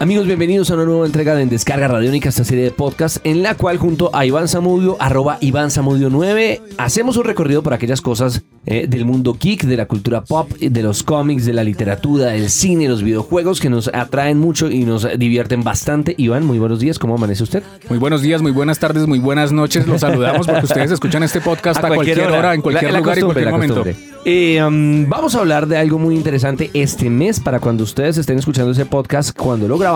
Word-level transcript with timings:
Amigos, 0.00 0.24
bienvenidos 0.24 0.70
a 0.70 0.76
una 0.76 0.86
nueva 0.86 1.04
entrega 1.04 1.34
de 1.34 1.42
En 1.42 1.50
Descarga 1.50 1.86
Radiónica, 1.86 2.30
esta 2.30 2.42
serie 2.42 2.64
de 2.64 2.70
podcast 2.70 3.18
en 3.22 3.42
la 3.42 3.54
cual 3.54 3.76
junto 3.76 4.08
a 4.14 4.24
Iván 4.24 4.48
Zamudio, 4.48 4.96
arroba 4.98 5.36
Iván 5.42 5.70
Zamudio 5.70 6.08
9, 6.08 6.62
hacemos 6.78 7.18
un 7.18 7.24
recorrido 7.24 7.62
por 7.62 7.74
aquellas 7.74 8.00
cosas 8.00 8.42
eh, 8.64 8.86
del 8.88 9.04
mundo 9.04 9.36
geek, 9.38 9.64
de 9.64 9.76
la 9.76 9.84
cultura 9.84 10.22
pop, 10.22 10.50
de 10.52 10.82
los 10.82 11.02
cómics, 11.02 11.44
de 11.44 11.52
la 11.52 11.64
literatura, 11.64 12.28
del 12.28 12.48
cine, 12.48 12.88
los 12.88 13.02
videojuegos 13.02 13.60
que 13.60 13.68
nos 13.68 13.88
atraen 13.92 14.38
mucho 14.38 14.70
y 14.70 14.84
nos 14.84 15.06
divierten 15.18 15.64
bastante. 15.64 16.14
Iván, 16.16 16.46
muy 16.46 16.58
buenos 16.58 16.80
días, 16.80 16.98
¿cómo 16.98 17.16
amanece 17.16 17.42
usted? 17.42 17.62
Muy 17.90 17.98
buenos 17.98 18.22
días, 18.22 18.40
muy 18.40 18.52
buenas 18.52 18.78
tardes, 18.78 19.06
muy 19.06 19.18
buenas 19.18 19.52
noches. 19.52 19.86
Los 19.86 20.00
saludamos 20.00 20.46
porque 20.46 20.64
ustedes 20.64 20.92
escuchan 20.92 21.24
este 21.24 21.42
podcast 21.42 21.78
a, 21.84 21.88
cualquier, 21.88 22.20
hora, 22.20 22.54
en 22.54 22.62
cualquier 22.62 22.92
La- 22.92 23.00
lugar 23.00 23.18
y 23.18 23.20
cualquier 23.20 23.50
momento. 23.50 23.84
Eh, 24.26 24.62
um, 24.62 25.08
vamos 25.08 25.34
a 25.34 25.40
hablar 25.40 25.66
de 25.66 25.78
algo 25.78 25.98
muy 25.98 26.14
interesante 26.14 26.70
este 26.74 27.08
mes 27.08 27.40
para 27.40 27.58
cuando 27.58 27.84
ustedes 27.84 28.18
estén 28.18 28.38
escuchando 28.38 28.72
ese 28.72 28.84
podcast. 28.84 29.34
Cuando 29.34 29.66
lo 29.66 29.78
grabamos 29.78 29.90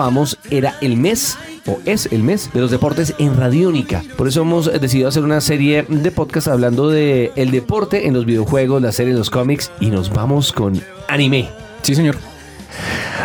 era 0.49 0.75
el 0.81 0.97
mes 0.97 1.37
o 1.67 1.79
es 1.85 2.07
el 2.11 2.21
mes 2.21 2.51
de 2.53 2.61
los 2.61 2.69
deportes 2.71 3.13
en 3.17 3.35
Radiónica. 3.35 4.03
Por 4.17 4.27
eso 4.27 4.41
hemos 4.41 4.71
decidido 4.79 5.07
hacer 5.09 5.23
una 5.23 5.41
serie 5.41 5.83
de 5.89 6.11
podcast 6.11 6.47
hablando 6.47 6.89
de 6.89 7.31
el 7.35 7.51
deporte 7.51 8.07
en 8.07 8.13
los 8.13 8.25
videojuegos, 8.25 8.81
las 8.81 8.95
series, 8.95 9.15
los 9.17 9.29
cómics 9.29 9.71
y 9.79 9.87
nos 9.87 10.11
vamos 10.11 10.51
con 10.51 10.79
anime. 11.07 11.49
Sí, 11.81 11.95
señor. 11.95 12.17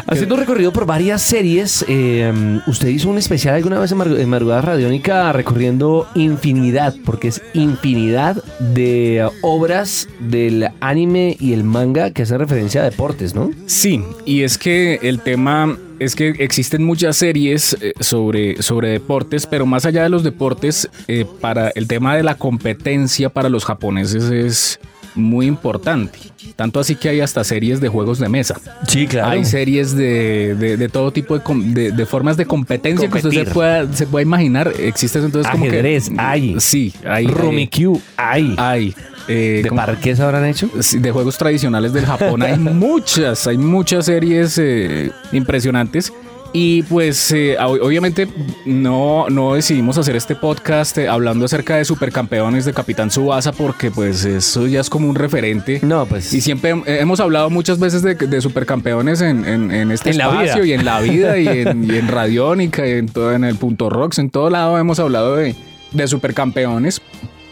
Haciendo 0.07 0.37
un 0.37 0.41
recorrido 0.41 0.73
por 0.73 0.87
varias 0.87 1.21
series, 1.21 1.85
eh, 1.89 2.33
usted 2.67 2.89
hizo 2.89 3.11
un 3.11 3.19
especial 3.19 3.57
alguna 3.57 3.79
vez 3.79 3.93
en, 3.93 3.99
Mar- 3.99 4.09
en 4.09 4.29
Madrugada 4.29 4.63
Radiónica 4.63 5.33
recorriendo 5.33 6.07
infinidad, 6.15 6.95
porque 7.05 7.29
es 7.29 7.43
infinidad 7.53 8.43
de 8.61 9.29
obras 9.43 10.09
del 10.21 10.69
anime 10.81 11.37
y 11.39 11.53
el 11.53 11.65
manga 11.65 12.13
que 12.13 12.23
hacen 12.23 12.39
referencia 12.39 12.81
a 12.81 12.85
deportes, 12.85 13.35
¿no? 13.35 13.51
Sí, 13.67 14.03
y 14.25 14.43
es 14.43 14.57
que 14.57 15.01
el 15.03 15.21
tema 15.21 15.77
es 16.01 16.17
que 16.17 16.31
existen 16.39 16.83
muchas 16.85 17.17
series 17.17 17.77
eh, 17.81 17.93
sobre, 18.01 18.61
sobre 18.63 18.89
deportes, 18.89 19.47
pero 19.47 19.67
más 19.67 19.87
allá 19.87 20.03
de 20.03 20.09
los 20.09 20.25
deportes, 20.25 20.89
eh, 21.07 21.25
para 21.41 21.69
el 21.77 21.87
tema 21.87 22.17
de 22.17 22.23
la 22.25 22.35
competencia 22.35 23.29
para 23.31 23.49
los 23.49 23.65
japoneses 23.65 24.25
es 24.25 24.81
muy 25.15 25.47
importante. 25.47 26.19
Tanto 26.57 26.79
así 26.81 26.95
que 26.95 27.09
hay 27.09 27.21
hasta 27.21 27.43
series 27.45 27.81
de 27.81 27.89
juegos 27.89 28.19
de 28.21 28.29
mesa. 28.29 28.59
Sí, 28.87 29.07
claro. 29.07 29.31
Hay 29.31 29.45
series 29.45 29.95
de, 29.97 30.55
de- 30.55 30.77
de 30.77 30.89
todo 30.89 31.11
tipo 31.13 31.37
de, 31.39 31.91
de- 31.93 32.07
formas 32.07 32.37
de 32.37 32.47
competencia 32.47 33.09
que 33.09 33.19
usted 33.19 33.31
se 33.31 33.51
pueda, 33.53 33.93
se 33.93 34.07
pueda 34.07 34.23
imaginar. 34.23 34.73
Existen 34.79 35.25
entonces 35.25 35.51
como 35.51 35.65
que... 35.65 35.71
Ajedrez, 35.71 36.11
hay. 36.17 36.55
Sí, 36.61 36.95
hay. 37.05 37.27
Rumikyu, 37.27 38.01
hay. 38.17 38.55
Hay. 38.57 38.95
Eh, 39.31 39.61
¿De 39.63 39.69
como- 39.69 39.81
parques 39.81 40.19
habrán 40.21 40.45
hecho? 40.45 40.69
De 40.99 41.11
juegos 41.13 41.39
tradicionales 41.39 41.93
del 41.93 42.05
Japón 42.07 42.43
hay 42.43 42.59
muchas, 42.59 43.47
hay 43.47 43.57
muchas 43.59 44.07
series 44.07 44.59
eh, 44.59 45.11
impresionantes. 45.33 46.13
Y 46.53 46.83
pues 46.83 47.31
eh, 47.31 47.57
ob- 47.61 47.79
obviamente 47.81 48.27
no, 48.67 49.27
no 49.31 49.55
decidimos 49.55 49.99
hacer 49.99 50.17
este 50.17 50.35
podcast 50.35 50.99
eh, 50.99 51.07
hablando 51.07 51.45
acerca 51.45 51.77
de 51.77 51.85
supercampeones 51.85 52.65
de 52.65 52.73
Capitán 52.73 53.09
Subasa 53.13 53.53
porque 53.53 53.93
pues 53.93 54.25
eso 54.25 54.67
ya 54.67 54.81
es 54.81 54.91
como 54.91 55.09
un 55.09 55.15
referente. 55.15 55.79
No, 55.83 56.07
pues. 56.07 56.35
Y 56.35 56.41
siempre 56.41 56.75
hem- 56.75 56.83
hemos 56.87 57.21
hablado 57.21 57.51
muchas 57.51 57.79
veces 57.79 58.03
de, 58.03 58.17
de 58.17 58.41
supercampeones 58.41 59.21
en, 59.21 59.45
en- 59.45 59.71
en 59.71 59.93
este 59.93 60.11
En 60.11 60.21
espacio 60.21 60.65
y 60.65 60.73
en 60.73 60.85
la 60.85 61.01
vida 61.01 61.39
y 61.39 61.47
en, 61.47 61.85
y 61.89 61.95
en 61.97 62.09
Radiónica 62.09 62.85
y 62.85 62.93
en, 62.95 63.07
todo, 63.09 63.33
en 63.33 63.45
el 63.45 63.55
punto 63.55 63.89
rocks, 63.89 64.19
en 64.19 64.29
todo 64.31 64.51
lado 64.51 64.77
hemos 64.77 64.99
hablado 64.99 65.37
de, 65.37 65.55
de 65.93 66.09
supercampeones. 66.09 67.01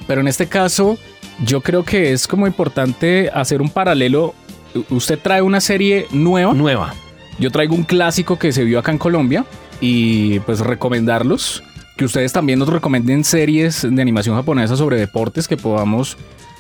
Pero 0.09 0.23
en 0.23 0.27
este 0.27 0.47
caso 0.47 0.99
yo 1.45 1.61
creo 1.61 1.85
que 1.85 2.13
es 2.13 2.27
como 2.27 2.47
importante 2.47 3.31
hacer 3.33 3.63
un 3.63 3.71
paralelo. 3.71 4.35
Usted 4.91 5.19
trae 5.19 5.43
una 5.43 5.61
serie 5.61 6.07
nueva, 6.11 6.53
nueva. 6.55 6.95
yo 7.39 7.51
traigo 7.51 7.75
un 7.75 7.85
clásico 7.85 8.39
que 8.39 8.53
se 8.53 8.65
vio 8.65 8.79
acá 8.79 8.93
en 8.93 8.99
Colombia 8.99 9.45
y 9.81 10.41
pues 10.41 10.61
recomendarlos. 10.61 11.63
Que 11.97 12.05
ustedes 12.05 12.33
también 12.33 12.61
nos 12.61 12.69
recomienden 12.69 13.25
series 13.25 13.83
de 13.83 14.03
animación 14.03 14.37
japonesa 14.37 14.77
sobre 14.77 14.99
deportes 14.99 15.49
que 15.49 15.57
podamos 15.57 16.17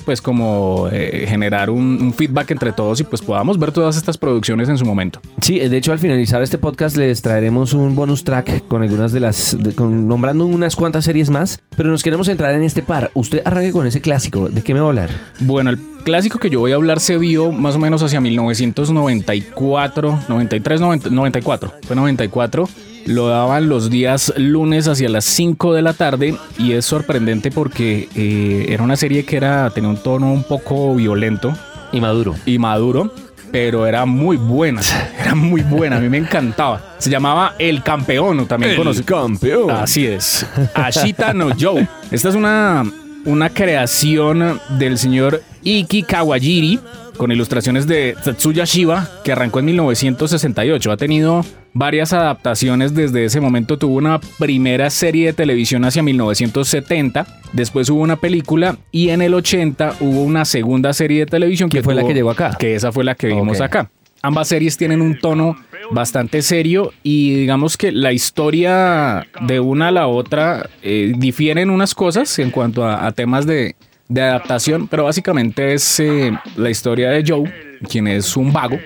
pues 0.08 0.22
como 0.22 0.88
eh, 0.90 1.26
generar 1.28 1.68
un, 1.68 1.98
un 2.00 2.14
feedback 2.14 2.50
entre 2.52 2.72
todos 2.72 2.98
y 3.00 3.04
pues 3.04 3.20
podamos 3.20 3.58
ver 3.58 3.72
todas 3.72 3.94
estas 3.98 4.16
producciones 4.16 4.70
en 4.70 4.78
su 4.78 4.86
momento. 4.86 5.20
Sí, 5.42 5.58
de 5.58 5.76
hecho 5.76 5.92
al 5.92 5.98
finalizar 5.98 6.40
este 6.40 6.56
podcast 6.56 6.96
les 6.96 7.20
traeremos 7.20 7.74
un 7.74 7.94
bonus 7.94 8.24
track 8.24 8.66
con 8.68 8.80
algunas 8.80 9.12
de 9.12 9.20
las, 9.20 9.54
de- 9.62 9.74
con- 9.74 10.08
nombrando 10.08 10.46
unas 10.46 10.76
cuantas 10.76 11.04
series 11.04 11.28
más, 11.28 11.60
pero 11.76 11.90
nos 11.90 12.02
queremos 12.02 12.26
entrar 12.28 12.54
en 12.54 12.62
este 12.62 12.80
par. 12.82 13.10
Usted 13.12 13.42
arranque 13.44 13.70
con 13.70 13.86
ese 13.86 14.00
clásico, 14.00 14.48
¿de 14.48 14.62
qué 14.62 14.72
me 14.72 14.80
va 14.80 14.86
a 14.86 14.88
hablar? 14.88 15.10
Bueno, 15.40 15.68
el 15.68 15.78
clásico 16.04 16.38
que 16.38 16.48
yo 16.48 16.60
voy 16.60 16.72
a 16.72 16.76
hablar 16.76 17.00
se 17.00 17.18
vio 17.18 17.52
más 17.52 17.74
o 17.74 17.78
menos 17.78 18.02
hacia 18.02 18.18
1994, 18.22 20.20
93, 20.26 20.80
90 20.80 21.10
94. 21.10 21.72
Fue 21.86 21.94
94. 21.96 22.66
Lo 23.08 23.28
daban 23.28 23.70
los 23.70 23.88
días 23.88 24.32
lunes 24.36 24.86
hacia 24.86 25.08
las 25.08 25.24
5 25.24 25.72
de 25.72 25.80
la 25.82 25.94
tarde 25.94 26.36
y 26.58 26.72
es 26.72 26.84
sorprendente 26.84 27.50
porque 27.50 28.06
eh, 28.14 28.66
era 28.68 28.82
una 28.82 28.96
serie 28.96 29.24
que 29.24 29.38
era, 29.38 29.70
tenía 29.70 29.88
un 29.88 29.96
tono 29.96 30.30
un 30.30 30.42
poco 30.44 30.94
violento 30.94 31.54
Y 31.90 32.00
Maduro. 32.02 32.34
y 32.44 32.58
maduro, 32.58 33.10
pero 33.50 33.86
era 33.86 34.04
muy 34.04 34.36
buena. 34.36 34.82
Era 35.18 35.34
muy 35.34 35.62
buena, 35.62 35.96
a 35.96 36.00
mí 36.00 36.08
me 36.10 36.18
encantaba. 36.18 36.80
Se 36.98 37.08
llamaba 37.10 37.54
El 37.58 37.82
Campeón, 37.82 38.40
o 38.40 38.46
también 38.46 38.76
conocido. 38.76 39.04
campeón. 39.06 39.70
Así 39.70 40.06
es. 40.06 40.46
Ashita 40.74 41.32
no 41.34 41.50
Joe. 41.58 41.88
Esta 42.10 42.28
es 42.28 42.34
una, 42.34 42.84
una 43.24 43.48
creación 43.50 44.60
del 44.78 44.98
señor 44.98 45.42
Iki 45.62 46.02
Kawajiri 46.02 46.78
con 47.16 47.32
ilustraciones 47.32 47.86
de 47.86 48.16
Tatsuya 48.22 48.64
Shiba 48.64 49.08
que 49.24 49.32
arrancó 49.32 49.58
en 49.60 49.64
1968. 49.66 50.92
Ha 50.92 50.96
tenido 50.96 51.44
varias 51.78 52.12
adaptaciones 52.12 52.92
desde 52.92 53.24
ese 53.24 53.40
momento. 53.40 53.78
Tuvo 53.78 53.96
una 53.96 54.20
primera 54.38 54.90
serie 54.90 55.26
de 55.26 55.32
televisión 55.32 55.84
hacia 55.84 56.02
1970. 56.02 57.26
Después 57.52 57.88
hubo 57.88 58.00
una 58.00 58.16
película 58.16 58.76
y 58.90 59.10
en 59.10 59.22
el 59.22 59.32
80 59.32 59.94
hubo 60.00 60.22
una 60.22 60.44
segunda 60.44 60.92
serie 60.92 61.20
de 61.20 61.26
televisión 61.26 61.70
Que 61.70 61.82
fue 61.82 61.94
la 61.94 62.04
que 62.04 62.14
llegó 62.14 62.30
acá. 62.30 62.56
Que 62.58 62.74
esa 62.74 62.90
fue 62.90 63.04
la 63.04 63.14
que 63.14 63.28
vimos 63.28 63.60
acá. 63.60 63.90
Ambas 64.20 64.48
series 64.48 64.76
tienen 64.76 65.00
un 65.00 65.20
tono 65.20 65.56
bastante 65.92 66.42
serio 66.42 66.92
y 67.04 67.34
digamos 67.34 67.76
que 67.76 67.92
la 67.92 68.12
historia 68.12 69.28
de 69.42 69.60
una 69.60 69.88
a 69.88 69.92
la 69.92 70.08
otra 70.08 70.68
eh, 70.82 71.12
difieren 71.16 71.70
unas 71.70 71.94
cosas 71.94 72.36
en 72.40 72.50
cuanto 72.50 72.84
a, 72.84 73.06
a 73.06 73.12
temas 73.12 73.46
de, 73.46 73.76
de 74.08 74.22
adaptación, 74.22 74.88
pero 74.88 75.04
básicamente 75.04 75.72
es 75.72 76.00
eh, 76.00 76.32
la 76.56 76.68
historia 76.68 77.10
de 77.10 77.24
Joe, 77.26 77.52
quien 77.88 78.08
es 78.08 78.36
un 78.36 78.52
vago, 78.52 78.78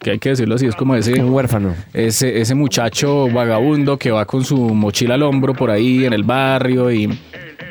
que 0.00 0.12
hay 0.12 0.18
que 0.18 0.30
decirlo 0.30 0.54
así, 0.54 0.66
es 0.66 0.74
como 0.74 0.94
ese, 0.94 1.20
Un 1.22 1.30
huérfano. 1.32 1.74
ese, 1.92 2.40
ese 2.40 2.54
muchacho 2.54 3.28
vagabundo 3.28 3.98
que 3.98 4.10
va 4.10 4.24
con 4.24 4.44
su 4.44 4.56
mochila 4.74 5.14
al 5.14 5.22
hombro 5.22 5.54
por 5.54 5.70
ahí 5.70 6.04
en 6.06 6.12
el 6.12 6.22
barrio 6.24 6.90
y 6.90 7.06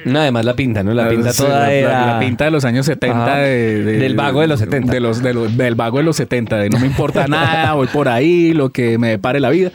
No, 0.06 0.20
además 0.20 0.46
la 0.46 0.54
pinta, 0.54 0.84
¿no? 0.84 0.94
La 0.94 1.10
pinta 1.10 1.34
toda 1.34 1.60
la, 1.62 1.74
era... 1.74 2.06
la- 2.14 2.20
pinta 2.20 2.46
de 2.46 2.52
los 2.52 2.64
años 2.66 2.86
70 2.86 3.26
Ajá. 3.26 3.38
de- 3.40 3.84
de- 3.84 3.98
Del 3.98 4.16
vago 4.16 4.42
de 4.42 4.48
los 4.48 4.60
70. 4.60 4.94
de 4.94 5.00
los, 5.00 5.22
de 5.24 5.34
los- 5.34 5.58
del 5.58 5.76
vago 5.76 5.98
de 5.98 6.04
los 6.04 6.16
70 6.18 6.56
de 6.58 6.70
no 6.70 6.80
me 6.80 6.86
importa 6.88 7.28
nada 7.28 7.74
voy 7.74 7.88
por 7.88 8.08
ahí 8.08 8.54
lo 8.54 8.70
que 8.70 8.98
me 8.98 9.10
depare 9.10 9.40
la 9.40 9.50
vida 9.50 9.72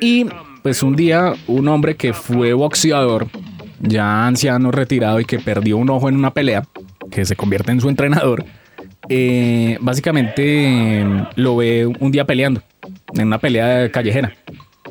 y 0.00 0.26
pues 0.62 0.82
un 0.82 0.96
día 0.96 1.34
un 1.46 1.68
hombre 1.68 1.94
que 1.96 2.12
fue 2.14 2.54
boxeador 2.54 3.28
ya 3.80 4.26
anciano 4.26 4.70
retirado 4.72 5.20
y 5.20 5.24
que 5.24 5.38
perdió 5.38 5.76
un 5.76 5.90
ojo 5.90 6.08
en 6.08 6.16
una 6.16 6.32
pelea 6.32 6.64
que 7.10 7.24
se 7.24 7.36
convierte 7.36 7.70
en 7.70 7.80
su 7.80 7.88
entrenador 7.88 8.44
eh, 9.08 9.78
básicamente 9.80 11.00
eh, 11.00 11.04
lo 11.36 11.56
ve 11.56 11.86
un 11.86 12.10
día 12.10 12.24
peleando 12.24 12.62
en 13.14 13.26
una 13.26 13.38
pelea 13.38 13.90
callejera 13.90 14.32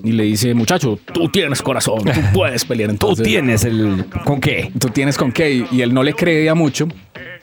y 0.04 0.12
le 0.12 0.24
dice 0.24 0.54
muchacho 0.54 1.00
tú 1.14 1.30
tienes 1.30 1.62
corazón 1.62 2.04
tú 2.04 2.20
puedes 2.34 2.66
pelear 2.66 2.90
Tú 2.90 2.94
entonces 2.94 3.26
tienes 3.28 3.64
el... 3.64 4.06
¿Con 4.26 4.40
qué? 4.40 4.72
tú 4.80 4.90
tienes 4.90 5.18
con 5.18 5.32
qué 5.32 5.66
y 5.72 5.82
él 5.82 5.94
no 5.94 6.04
le 6.04 6.14
creía 6.14 6.54
mucho 6.56 6.88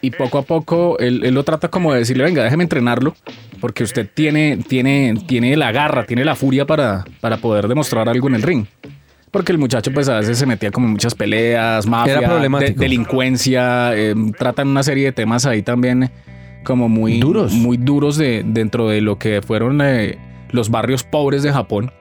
y 0.00 0.10
poco 0.10 0.38
a 0.38 0.42
poco 0.42 0.98
él, 0.98 1.22
él 1.24 1.34
lo 1.34 1.42
trata 1.44 1.68
como 1.68 1.92
de 1.92 2.00
decirle 2.00 2.24
venga 2.24 2.44
déjeme 2.44 2.62
entrenarlo 2.64 3.14
porque 3.60 3.82
usted 3.82 4.08
tiene 4.12 4.58
tiene 4.68 5.14
tiene 5.26 5.56
la 5.56 5.72
garra 5.72 6.04
tiene 6.06 6.24
la 6.24 6.34
furia 6.36 6.64
para 6.66 7.04
para 7.20 7.38
poder 7.38 7.66
demostrar 7.68 8.08
algo 8.08 8.28
en 8.28 8.34
el 8.36 8.42
ring 8.42 8.66
porque 9.30 9.50
el 9.50 9.58
muchacho 9.58 9.90
pues 9.92 10.08
a 10.08 10.18
veces 10.20 10.38
se 10.38 10.46
metía 10.46 10.70
como 10.70 10.86
en 10.86 10.92
muchas 10.92 11.14
peleas 11.14 11.86
mafia 11.86 12.20
de- 12.20 12.70
delincuencia 12.76 13.96
eh, 13.96 14.14
tratan 14.38 14.68
una 14.68 14.82
serie 14.84 15.06
de 15.06 15.12
temas 15.12 15.46
ahí 15.46 15.62
también 15.62 16.10
como 16.64 16.88
muy 16.88 17.20
Duros. 17.20 17.52
muy 17.52 17.76
duros 17.76 18.16
de, 18.16 18.42
dentro 18.44 18.88
de 18.88 19.00
lo 19.00 19.18
que 19.18 19.40
fueron 19.42 19.80
eh, 19.82 20.18
los 20.50 20.70
barrios 20.70 21.04
pobres 21.04 21.42
de 21.42 21.52
Japón 21.52 21.92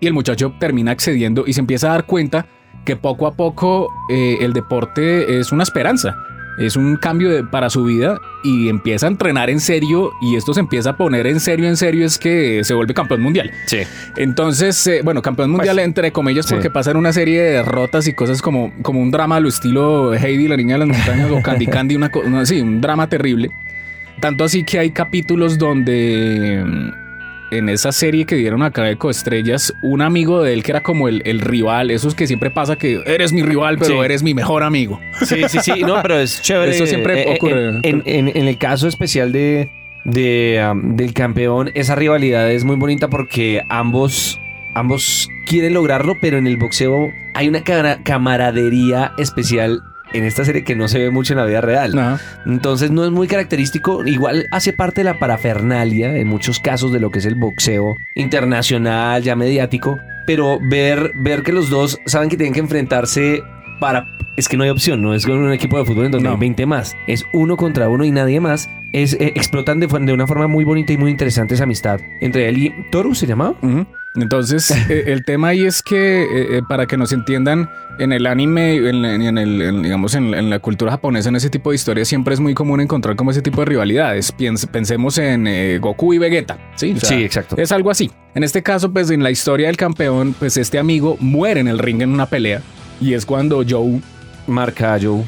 y 0.00 0.06
el 0.08 0.12
muchacho 0.14 0.52
termina 0.58 0.90
accediendo 0.90 1.44
y 1.46 1.52
se 1.52 1.60
empieza 1.60 1.88
a 1.88 1.92
dar 1.92 2.06
cuenta 2.06 2.46
que 2.84 2.96
poco 2.96 3.26
a 3.26 3.34
poco 3.34 3.88
eh, 4.10 4.38
el 4.40 4.52
deporte 4.52 5.38
es 5.38 5.52
una 5.52 5.62
esperanza. 5.62 6.16
es 6.58 6.74
un 6.74 6.96
cambio 6.96 7.28
de- 7.28 7.44
para 7.44 7.68
su 7.68 7.84
vida 7.84 8.18
y 8.42 8.70
empieza 8.70 9.06
a 9.06 9.10
entrenar 9.10 9.50
en 9.50 9.60
serio 9.60 10.12
y 10.22 10.36
esto 10.36 10.54
se 10.54 10.60
empieza 10.60 10.90
a 10.90 10.96
poner 10.96 11.26
en 11.26 11.38
serio, 11.38 11.68
en 11.68 11.76
serio 11.76 12.06
es 12.06 12.16
que 12.16 12.64
se 12.64 12.72
vuelve 12.72 12.94
campeón 12.94 13.20
mundial. 13.20 13.50
Sí. 13.66 13.80
Entonces, 14.16 14.86
eh, 14.86 15.00
bueno, 15.04 15.20
campeón 15.20 15.50
mundial 15.50 15.78
entre 15.80 16.12
comillas 16.12 16.46
sí. 16.46 16.54
porque 16.54 16.70
pasan 16.70 16.96
una 16.96 17.12
serie 17.12 17.42
de 17.42 17.50
derrotas 17.52 18.08
y 18.08 18.14
cosas 18.14 18.40
como, 18.40 18.72
como 18.82 19.00
un 19.02 19.10
drama 19.10 19.36
a 19.36 19.40
lo 19.40 19.48
estilo 19.48 20.14
Heidi, 20.14 20.48
la 20.48 20.56
niña 20.56 20.78
de 20.78 20.86
las 20.86 20.96
montañas 20.96 21.30
o 21.30 21.42
Candy 21.42 21.66
Candy, 21.66 21.96
una, 21.96 22.10
una- 22.24 22.46
sí, 22.46 22.60
un 22.62 22.80
drama 22.80 23.06
terrible. 23.08 23.50
Tanto 24.20 24.44
así 24.44 24.64
que 24.64 24.78
hay 24.78 24.90
capítulos 24.90 25.58
donde 25.58 26.62
mm, 26.66 27.54
en 27.54 27.68
esa 27.68 27.92
serie 27.92 28.24
que 28.26 28.34
dieron 28.34 28.62
acá 28.62 28.82
de 28.84 28.96
Coestrellas, 28.96 29.72
un 29.82 30.02
amigo 30.02 30.42
de 30.42 30.52
él 30.54 30.62
que 30.62 30.72
era 30.72 30.82
como 30.82 31.08
el, 31.08 31.22
el 31.26 31.40
rival, 31.40 31.90
esos 31.90 32.14
que 32.14 32.26
siempre 32.26 32.50
pasa 32.50 32.76
que 32.76 33.02
eres 33.06 33.32
mi 33.32 33.42
rival, 33.42 33.76
pero 33.78 34.00
Sí. 34.00 34.04
eres 34.04 34.22
mi 34.22 34.34
mejor 34.34 34.62
amigo. 34.62 34.98
Sí, 35.24 35.42
sí, 35.48 35.58
sí, 35.62 35.82
no, 35.82 36.00
pero 36.02 36.18
es 36.18 36.40
chévere. 36.42 36.72
Eso 36.72 36.86
siempre 36.86 37.20
Eh, 37.22 37.24
eh, 37.32 37.34
ocurre. 37.36 37.68
En, 37.82 38.02
en- 38.04 38.32
en 38.34 38.48
el 38.48 38.58
caso 38.58 38.88
especial 38.88 39.30
de, 39.32 39.70
de, 40.04 40.66
um, 40.72 40.96
del 40.96 41.12
campeón, 41.12 41.70
esa 41.74 41.94
rivalidad 41.94 42.50
es 42.50 42.64
muy 42.64 42.76
bonita 42.76 43.08
porque 43.08 43.62
ambos, 43.68 44.40
ambos 44.74 45.28
quieren 45.46 45.74
lograrlo, 45.74 46.14
pero 46.20 46.38
en 46.38 46.46
el 46.46 46.56
boxeo 46.56 47.10
hay 47.34 47.48
una 47.48 47.62
camaradería 48.02 49.12
especial 49.18 49.82
en 50.12 50.24
esta 50.24 50.44
serie 50.44 50.64
que 50.64 50.74
no 50.74 50.88
se 50.88 50.98
ve 50.98 51.10
mucho 51.10 51.32
en 51.32 51.38
la 51.38 51.44
vida 51.44 51.60
real. 51.60 52.18
Entonces 52.46 52.90
no 52.90 53.04
es 53.04 53.10
muy 53.10 53.28
característico, 53.28 54.04
igual 54.06 54.46
hace 54.50 54.72
parte 54.72 55.00
de 55.00 55.04
la 55.04 55.18
parafernalia 55.18 56.16
en 56.16 56.28
muchos 56.28 56.60
casos 56.60 56.92
de 56.92 57.00
lo 57.00 57.10
que 57.10 57.18
es 57.18 57.26
el 57.26 57.34
boxeo 57.34 57.96
internacional, 58.14 59.22
ya 59.22 59.36
mediático, 59.36 59.98
pero 60.26 60.58
ver, 60.60 61.12
ver 61.16 61.42
que 61.42 61.52
los 61.52 61.70
dos 61.70 62.00
saben 62.06 62.28
que 62.28 62.36
tienen 62.36 62.54
que 62.54 62.60
enfrentarse 62.60 63.42
para... 63.80 64.06
Es 64.36 64.48
que 64.48 64.56
no 64.58 64.64
hay 64.64 64.70
opción, 64.70 65.00
no 65.00 65.14
es 65.14 65.24
con 65.24 65.38
un 65.38 65.52
equipo 65.52 65.78
de 65.78 65.84
fútbol 65.86 66.06
en 66.06 66.12
donde 66.12 66.28
No. 66.28 66.34
hay 66.34 66.40
20 66.40 66.66
más, 66.66 66.94
es 67.06 67.24
uno 67.32 67.56
contra 67.56 67.88
uno 67.88 68.04
y 68.04 68.10
nadie 68.10 68.38
más. 68.38 68.68
Es, 68.92 69.14
eh, 69.14 69.32
explotan 69.34 69.80
de, 69.80 70.12
una 70.12 70.26
forma 70.26 70.46
muy 70.46 70.64
bonita 70.64 70.92
y 70.92 70.98
muy 70.98 71.10
interesante 71.10 71.54
esa 71.54 71.64
amistad 71.64 72.00
entre 72.20 72.48
él 72.48 72.58
y 72.58 72.74
Toru, 72.90 73.14
¿se 73.14 73.26
llamaba? 73.26 73.54
Entonces, 74.16 74.70
eh, 74.90 75.04
el 75.08 75.24
tema 75.24 75.48
ahí 75.48 75.64
es 75.64 75.82
que, 75.82 76.22
eh, 76.22 76.26
eh, 76.58 76.62
para 76.68 76.86
que 76.86 76.96
nos 76.96 77.12
entiendan, 77.12 77.70
en 77.98 78.12
el 78.12 78.26
anime, 78.26 78.76
en, 78.76 79.04
en 79.04 79.38
el, 79.38 79.62
en, 79.62 79.82
digamos, 79.82 80.14
en, 80.14 80.34
en 80.34 80.50
la 80.50 80.58
cultura 80.58 80.90
japonesa, 80.90 81.28
en 81.28 81.36
ese 81.36 81.48
tipo 81.50 81.70
de 81.70 81.76
historias, 81.76 82.08
siempre 82.08 82.34
es 82.34 82.40
muy 82.40 82.52
común 82.54 82.80
encontrar 82.80 83.16
como 83.16 83.30
ese 83.30 83.42
tipo 83.42 83.60
de 83.60 83.66
rivalidades. 83.66 84.34
Piens- 84.36 84.66
pensemos 84.66 85.16
en 85.18 85.46
eh, 85.46 85.78
Goku 85.78 86.12
y 86.14 86.18
Vegeta, 86.18 86.58
¿sí? 86.76 86.92
O 86.96 87.00
sea, 87.00 87.08
Sí, 87.10 87.24
exacto. 87.24 87.56
Es 87.58 87.72
algo 87.72 87.90
así. 87.90 88.10
En 88.34 88.42
este 88.44 88.62
caso, 88.62 88.92
pues 88.92 89.10
en 89.10 89.22
la 89.22 89.30
historia 89.30 89.68
del 89.68 89.76
campeón, 89.76 90.34
pues 90.38 90.56
este 90.56 90.78
amigo 90.78 91.16
muere 91.20 91.60
en 91.60 91.68
el 91.68 91.78
ring 91.78 92.02
en 92.02 92.10
una 92.12 92.26
pelea. 92.26 92.60
Y 93.00 93.14
es 93.14 93.24
cuando 93.26 93.62
Joe, 93.68 94.00
Marca 94.46 94.98
Joe. 95.00 95.22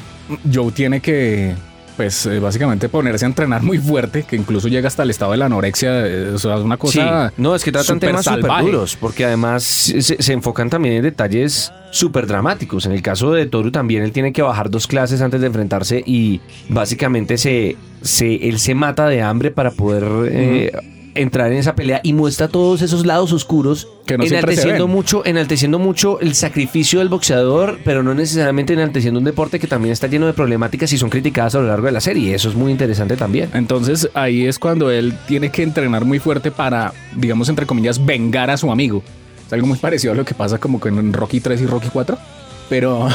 Joe 0.53 0.71
tiene 0.71 0.99
que, 0.99 1.55
pues 1.99 2.25
eh, 2.27 2.39
básicamente 2.39 2.87
ponerse 2.87 3.25
a 3.25 3.27
entrenar 3.27 3.61
muy 3.61 3.77
fuerte, 3.77 4.23
que 4.23 4.37
incluso 4.37 4.69
llega 4.69 4.87
hasta 4.87 5.03
el 5.03 5.09
estado 5.09 5.33
de 5.33 5.37
la 5.37 5.47
anorexia. 5.47 6.07
eh, 6.07 6.31
O 6.33 6.37
sea, 6.39 6.55
es 6.55 6.61
una 6.61 6.77
cosa... 6.77 7.27
Sí, 7.27 7.33
no, 7.41 7.53
es 7.53 7.61
que 7.61 7.73
tratan 7.73 7.99
temas 7.99 8.23
súper 8.23 8.49
duros, 8.61 8.95
porque 8.95 9.25
además 9.25 9.63
se, 9.63 10.01
se 10.01 10.31
enfocan 10.31 10.69
también 10.69 10.93
en 10.95 11.03
detalles 11.03 11.73
súper 11.91 12.25
dramáticos. 12.25 12.85
En 12.85 12.93
el 12.93 13.01
caso 13.01 13.33
de 13.33 13.47
Toru 13.47 13.71
también 13.71 14.01
él 14.03 14.13
tiene 14.13 14.31
que 14.31 14.41
bajar 14.41 14.69
dos 14.69 14.87
clases 14.87 15.19
antes 15.21 15.41
de 15.41 15.47
enfrentarse 15.47 16.01
y 16.05 16.39
básicamente 16.69 17.37
se, 17.37 17.75
se, 18.01 18.47
él 18.47 18.59
se 18.59 18.75
mata 18.75 19.07
de 19.09 19.21
hambre 19.21 19.51
para 19.51 19.71
poder 19.71 20.05
eh, 20.31 20.71
entrar 21.15 21.51
en 21.51 21.57
esa 21.57 21.75
pelea 21.75 22.01
y 22.03 22.13
muestra 22.13 22.47
todos 22.47 22.81
esos 22.81 23.05
lados 23.05 23.31
oscuros, 23.33 23.87
Que 24.05 24.17
no 24.17 24.23
enalteciendo 24.23 24.87
mucho, 24.87 25.25
enalteciendo 25.25 25.79
mucho 25.79 26.19
el 26.19 26.35
sacrificio 26.35 26.99
del 26.99 27.09
boxeador, 27.09 27.79
pero 27.83 28.03
no 28.03 28.13
necesariamente 28.13 28.73
enalteciendo 28.73 29.19
un 29.19 29.25
deporte 29.25 29.59
que 29.59 29.67
también 29.67 29.91
está 29.93 30.07
lleno 30.07 30.27
de 30.27 30.33
problemáticas 30.33 30.91
y 30.93 30.97
son 30.97 31.09
criticadas 31.09 31.55
a 31.55 31.59
lo 31.59 31.67
largo 31.67 31.85
de 31.85 31.91
la 31.91 32.01
serie. 32.01 32.33
Eso 32.33 32.49
es 32.49 32.55
muy 32.55 32.71
interesante 32.71 33.15
también. 33.17 33.49
Entonces 33.53 34.09
ahí 34.13 34.45
es 34.45 34.59
cuando 34.59 34.91
él 34.91 35.17
tiene 35.27 35.51
que 35.51 35.63
entrenar 35.63 36.05
muy 36.05 36.19
fuerte 36.19 36.51
para, 36.51 36.93
digamos, 37.15 37.49
entre 37.49 37.65
comillas, 37.65 38.05
vengar 38.05 38.49
a 38.49 38.57
su 38.57 38.71
amigo. 38.71 39.03
Es 39.45 39.53
algo 39.53 39.67
muy 39.67 39.77
parecido 39.77 40.13
a 40.13 40.15
lo 40.15 40.25
que 40.25 40.35
pasa 40.35 40.57
como 40.59 40.79
en 40.85 41.13
Rocky 41.13 41.39
3 41.39 41.61
y 41.61 41.65
Rocky 41.65 41.89
4. 41.91 42.17
Pero, 42.69 43.07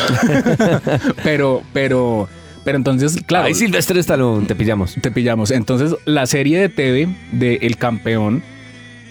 pero, 1.23 1.62
pero, 1.73 2.29
pero 2.64 2.76
entonces, 2.78 3.19
claro, 3.26 3.46
Ahí 3.46 3.55
Silvestre 3.55 4.00
Stallone, 4.00 4.46
te 4.46 4.55
pillamos. 4.55 4.94
te 5.00 5.11
pillamos. 5.11 5.50
Entonces 5.50 5.94
la 6.06 6.26
serie 6.26 6.58
de 6.61 6.69
TV 6.69 7.08
de 7.32 7.56
El 7.62 7.76
Campeón 7.76 8.43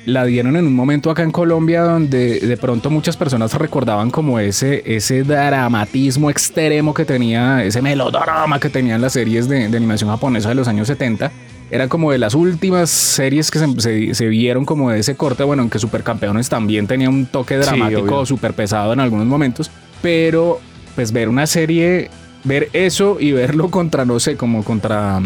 la 0.05 0.25
dieron 0.25 0.57
en 0.57 0.67
un 0.67 0.73
momento 0.75 1.09
acá 1.09 1.23
en 1.23 1.31
Colombia 1.31 1.83
donde 1.83 2.39
de 2.41 2.57
pronto 2.57 2.89
muchas 2.89 3.15
personas 3.15 3.53
recordaban 3.53 4.11
como 4.11 4.37
ese, 4.37 4.83
ese 4.85 5.23
dramatismo 5.23 6.29
extremo 6.29 6.93
que 6.93 7.05
tenía, 7.05 7.63
ese 7.63 7.81
melodrama 7.81 8.59
que 8.59 8.69
tenían 8.69 8.99
las 9.01 9.13
series 9.13 9.47
de, 9.47 9.69
de 9.69 9.77
animación 9.77 10.09
japonesa 10.09 10.49
de 10.49 10.55
los 10.55 10.67
años 10.67 10.87
70. 10.87 11.31
Era 11.71 11.87
como 11.87 12.11
de 12.11 12.17
las 12.17 12.35
últimas 12.35 12.89
series 12.89 13.49
que 13.49 13.59
se, 13.59 13.79
se- 13.79 14.13
se 14.13 14.27
vieron 14.27 14.65
como 14.65 14.91
de 14.91 14.99
ese 14.99 15.15
corte, 15.15 15.43
bueno, 15.43 15.61
aunque 15.61 15.79
Supercampeones 15.79 16.49
también 16.49 16.85
tenía 16.85 17.09
un 17.09 17.25
toque 17.25 17.55
Sí, 17.63 17.69
dramático, 17.69 18.25
súper 18.25 18.53
pesado 18.53 18.91
en 18.91 18.99
algunos 18.99 19.25
momentos, 19.25 19.71
pero 20.01 20.59
pues 20.95 21.11
ver 21.13 21.29
una 21.29 21.47
serie, 21.47 22.09
ver 22.43 22.69
eso 22.73 23.17
y 23.19 23.31
verlo 23.31 23.69
contra, 23.69 24.05
no 24.05 24.19
sé, 24.19 24.35
como 24.35 24.63
contra 24.63 25.21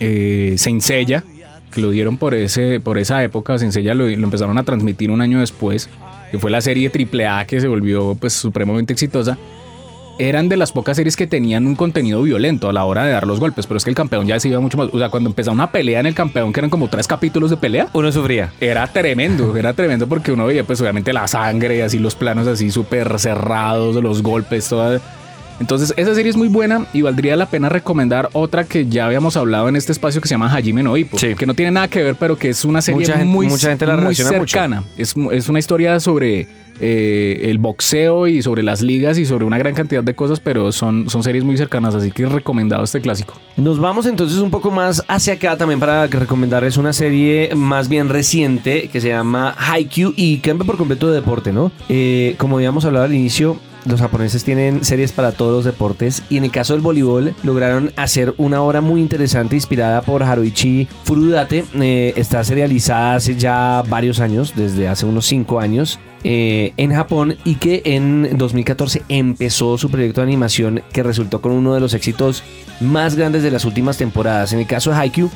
eh, 0.00 0.54
Seiya, 0.58 1.24
que 1.72 1.80
lo 1.80 1.90
dieron 1.90 2.18
por, 2.18 2.34
ese, 2.34 2.80
por 2.80 2.98
esa 2.98 3.22
época. 3.24 3.58
Seiya 3.58 3.94
lo, 3.94 4.06
lo 4.06 4.24
empezaron 4.24 4.58
a 4.58 4.62
transmitir 4.64 5.10
un 5.10 5.20
año 5.20 5.40
después, 5.40 5.88
que 6.30 6.38
fue 6.38 6.50
la 6.50 6.60
serie 6.60 6.90
AAA 6.90 7.46
que 7.46 7.60
se 7.60 7.68
volvió 7.68 8.14
pues 8.14 8.32
supremamente 8.32 8.92
exitosa. 8.92 9.38
Eran 10.16 10.48
de 10.48 10.56
las 10.56 10.70
pocas 10.70 10.96
series 10.96 11.16
que 11.16 11.26
tenían 11.26 11.66
un 11.66 11.74
contenido 11.74 12.22
violento 12.22 12.68
a 12.68 12.72
la 12.72 12.84
hora 12.84 13.02
de 13.04 13.10
dar 13.10 13.26
los 13.26 13.40
golpes, 13.40 13.66
pero 13.66 13.78
es 13.78 13.84
que 13.84 13.90
el 13.90 13.96
campeón 13.96 14.28
ya 14.28 14.38
se 14.38 14.48
iba 14.48 14.60
mucho 14.60 14.78
más. 14.78 14.88
O 14.92 14.98
sea, 15.00 15.08
cuando 15.08 15.28
empezaba 15.28 15.52
una 15.54 15.72
pelea 15.72 15.98
en 15.98 16.06
el 16.06 16.14
campeón, 16.14 16.52
que 16.52 16.60
eran 16.60 16.70
como 16.70 16.86
tres 16.86 17.08
capítulos 17.08 17.50
de 17.50 17.56
pelea, 17.56 17.88
Uno 17.94 18.12
sufría. 18.12 18.52
era 18.60 18.86
tremendo, 18.86 19.56
era 19.56 19.72
tremendo 19.72 20.06
porque 20.06 20.30
uno 20.30 20.46
veía 20.46 20.62
pues 20.62 20.80
obviamente 20.80 21.12
la 21.12 21.26
sangre, 21.26 21.82
así 21.82 21.98
los 21.98 22.14
planos 22.14 22.46
así 22.46 22.70
súper 22.70 23.18
cerrados, 23.18 23.96
los 23.96 24.22
golpes, 24.22 24.68
toda... 24.68 25.00
Entonces 25.60 25.94
esa 25.96 26.14
serie 26.14 26.30
es 26.30 26.36
muy 26.36 26.48
buena 26.48 26.86
y 26.92 27.02
valdría 27.02 27.36
la 27.36 27.46
pena 27.46 27.68
recomendar 27.68 28.28
otra 28.32 28.64
que 28.64 28.86
ya 28.86 29.06
habíamos 29.06 29.36
hablado 29.36 29.68
en 29.68 29.76
este 29.76 29.92
espacio 29.92 30.20
que 30.20 30.28
se 30.28 30.34
llama 30.34 30.52
Hajime 30.52 30.82
no 30.82 30.96
Ippo, 30.96 31.18
Sí. 31.18 31.34
que 31.34 31.46
no 31.46 31.54
tiene 31.54 31.70
nada 31.70 31.88
que 31.88 32.02
ver 32.02 32.16
pero 32.16 32.36
que 32.36 32.48
es 32.50 32.64
una 32.64 32.82
serie 32.82 33.00
Mucha 33.00 33.12
gente- 33.12 33.24
muy, 33.26 33.46
mucha 33.48 33.68
gente 33.68 33.86
la 33.86 33.96
muy 33.96 34.04
mucho. 34.06 34.24
cercana. 34.28 34.84
Es, 34.96 35.14
es 35.32 35.48
una 35.48 35.58
historia 35.58 36.00
sobre 36.00 36.48
eh, 36.80 37.50
el 37.50 37.58
boxeo 37.58 38.26
y 38.26 38.42
sobre 38.42 38.64
las 38.64 38.82
ligas 38.82 39.16
y 39.16 39.24
sobre 39.24 39.44
una 39.44 39.56
gran 39.58 39.74
cantidad 39.74 40.02
de 40.02 40.14
cosas, 40.16 40.40
pero 40.40 40.72
son, 40.72 41.08
son 41.08 41.22
series 41.22 41.44
muy 41.44 41.56
cercanas, 41.56 41.94
así 41.94 42.10
que 42.10 42.26
recomendado 42.26 42.82
este 42.82 43.00
clásico. 43.00 43.34
Nos 43.56 43.78
vamos 43.78 44.06
entonces 44.06 44.38
un 44.38 44.50
poco 44.50 44.72
más 44.72 45.04
hacia 45.06 45.34
acá 45.34 45.56
también 45.56 45.78
para 45.78 46.08
recomendarles 46.08 46.76
una 46.76 46.92
serie 46.92 47.50
más 47.54 47.88
bien 47.88 48.08
reciente 48.08 48.88
que 48.92 49.00
se 49.00 49.06
llama 49.08 49.54
Haikyuu 49.56 50.14
y 50.16 50.38
cambia 50.38 50.66
por 50.66 50.76
completo 50.76 51.06
de 51.08 51.14
deporte, 51.14 51.52
¿no? 51.52 51.70
Eh, 51.88 52.34
como 52.38 52.56
habíamos 52.56 52.84
hablado 52.84 53.04
al 53.04 53.14
inicio, 53.14 53.56
los 53.84 54.00
japoneses 54.00 54.44
tienen 54.44 54.84
series 54.84 55.12
para 55.12 55.32
todos 55.32 55.52
los 55.52 55.64
deportes 55.64 56.22
y 56.30 56.36
en 56.36 56.44
el 56.44 56.50
caso 56.50 56.72
del 56.72 56.82
voleibol 56.82 57.34
lograron 57.42 57.92
hacer 57.96 58.34
una 58.38 58.62
obra 58.62 58.80
muy 58.80 59.00
interesante 59.00 59.54
inspirada 59.54 60.02
por 60.02 60.22
Haruichi 60.22 60.88
Furudate. 61.04 61.64
Eh, 61.80 62.14
está 62.16 62.42
serializada 62.44 63.16
hace 63.16 63.36
ya 63.36 63.82
varios 63.88 64.20
años, 64.20 64.54
desde 64.56 64.88
hace 64.88 65.06
unos 65.06 65.26
5 65.26 65.60
años. 65.60 65.98
eh, 66.26 66.72
en 66.78 66.90
Japón 66.94 67.36
y 67.44 67.56
que 67.56 67.82
en 67.84 68.38
2014 68.38 69.02
empezó 69.10 69.76
su 69.76 69.90
proyecto 69.90 70.22
de 70.22 70.26
animación 70.26 70.82
que 70.90 71.02
resultó 71.02 71.42
con 71.42 71.52
uno 71.52 71.74
de 71.74 71.80
los 71.80 71.92
éxitos 71.92 72.42
más 72.80 73.14
grandes 73.14 73.42
de 73.42 73.50
las 73.50 73.66
últimas 73.66 73.98
temporadas. 73.98 74.54
En 74.54 74.58
el 74.60 74.66
caso 74.66 74.90
de 74.90 74.96
Haikyuu, 74.96 75.30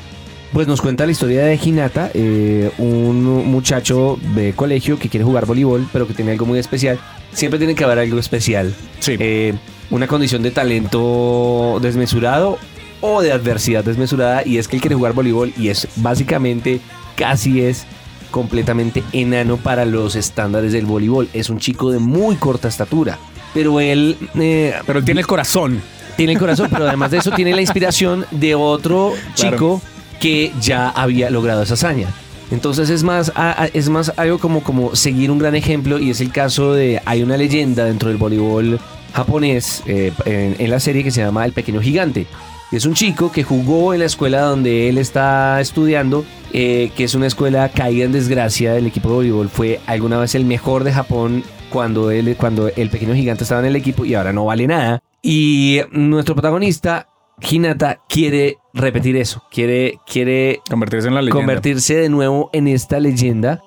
pues 0.51 0.67
nos 0.67 0.81
cuenta 0.81 1.05
la 1.05 1.11
historia 1.11 1.43
de 1.45 1.59
Hinata, 1.63 2.09
eh, 2.15 2.71
un 2.79 3.23
muchacho 3.23 4.17
de 4.33 4.53
colegio 4.53 4.97
que 4.97 5.09
quiere 5.09 5.23
jugar 5.23 5.45
voleibol, 5.45 5.87
pero 5.93 6.07
que 6.07 6.15
tiene 6.15 6.31
algo 6.31 6.47
muy 6.47 6.57
especial. 6.57 6.99
Siempre 7.33 7.57
tiene 7.59 7.75
que 7.75 7.83
haber 7.83 7.99
algo 7.99 8.19
especial. 8.19 8.73
Sí. 8.99 9.15
Eh, 9.19 9.53
una 9.91 10.07
condición 10.07 10.41
de 10.43 10.51
talento 10.51 11.79
desmesurado 11.81 12.57
o 13.01 13.21
de 13.21 13.31
adversidad 13.31 13.83
desmesurada 13.83 14.43
y 14.45 14.57
es 14.57 14.67
que 14.67 14.75
él 14.75 14.81
quiere 14.81 14.95
jugar 14.95 15.13
voleibol 15.13 15.53
y 15.57 15.69
es 15.69 15.87
básicamente 15.95 16.81
casi 17.15 17.61
es 17.61 17.85
completamente 18.31 19.03
enano 19.13 19.57
para 19.57 19.85
los 19.85 20.15
estándares 20.15 20.71
del 20.73 20.85
voleibol. 20.85 21.29
Es 21.33 21.49
un 21.49 21.59
chico 21.59 21.91
de 21.91 21.99
muy 21.99 22.35
corta 22.35 22.67
estatura, 22.67 23.17
pero 23.53 23.79
él 23.79 24.17
eh, 24.39 24.73
pero 24.85 24.99
él 24.99 25.05
tiene 25.05 25.21
el 25.21 25.27
corazón. 25.27 25.81
tiene 26.17 26.33
el 26.33 26.39
corazón, 26.39 26.67
pero 26.71 26.87
además 26.87 27.11
de 27.11 27.17
eso 27.17 27.31
tiene 27.31 27.53
la 27.55 27.61
inspiración 27.61 28.25
de 28.31 28.53
otro 28.55 29.13
Claro. 29.35 29.51
chico 29.55 29.81
que 30.19 30.51
ya 30.61 30.89
había 30.89 31.29
logrado 31.29 31.63
esa 31.63 31.73
hazaña. 31.75 32.07
Entonces 32.51 32.89
es 32.89 33.03
más, 33.03 33.31
es 33.73 33.89
más 33.89 34.11
algo 34.17 34.39
como, 34.39 34.63
como 34.63 34.95
seguir 34.95 35.29
un 35.31 35.37
gran 35.37 35.55
ejemplo 35.55 35.99
y 35.99 36.09
es 36.09 36.21
el 36.21 36.31
caso 36.31 36.73
de, 36.73 37.01
hay 37.05 37.21
una 37.21 37.37
leyenda 37.37 37.85
dentro 37.85 38.09
del 38.09 38.17
voleibol 38.17 38.79
japonés 39.13 39.83
eh, 39.85 40.11
en, 40.25 40.55
en 40.57 40.71
la 40.71 40.79
serie 40.79 41.03
que 41.03 41.11
se 41.11 41.21
llama 41.21 41.45
El 41.45 41.53
Pequeño 41.53 41.81
Gigante. 41.81 42.25
Es 42.71 42.85
un 42.85 42.93
chico 42.93 43.31
que 43.31 43.43
jugó 43.43 43.93
en 43.95 43.99
la 43.99 44.05
escuela 44.05 44.41
donde 44.41 44.89
él 44.89 44.99
está 44.99 45.59
estudiando, 45.59 46.23
eh, 46.53 46.91
que 46.95 47.03
es 47.03 47.15
una 47.15 47.25
escuela 47.25 47.69
caída 47.69 48.05
en 48.05 48.11
desgracia. 48.11 48.77
El 48.77 48.85
equipo 48.85 49.09
de 49.09 49.15
voleibol 49.15 49.49
fue 49.49 49.79
alguna 49.87 50.19
vez 50.19 50.35
el 50.35 50.45
mejor 50.45 50.83
de 50.83 50.93
Japón 50.93 51.43
cuando, 51.71 52.11
él, 52.11 52.35
cuando 52.37 52.67
el 52.67 52.89
pequeño 52.91 53.15
gigante 53.15 53.43
estaba 53.43 53.61
en 53.61 53.67
el 53.67 53.75
equipo 53.75 54.05
y 54.05 54.13
ahora 54.13 54.33
no 54.33 54.45
vale 54.45 54.67
nada. 54.67 55.01
Y 55.23 55.81
nuestro 55.91 56.35
protagonista 56.35 57.07
Hinata 57.47 58.01
quiere 58.09 58.57
repetir 58.73 59.15
eso, 59.17 59.43
quiere, 59.51 59.95
quiere 60.11 60.59
Convertirse 60.69 61.07
en 61.07 61.15
la 61.15 61.21
leyenda. 61.21 61.39
convertirse 61.39 61.95
de 61.95 62.09
nuevo 62.09 62.49
en 62.53 62.67
esta 62.67 62.99
leyenda. 62.99 63.61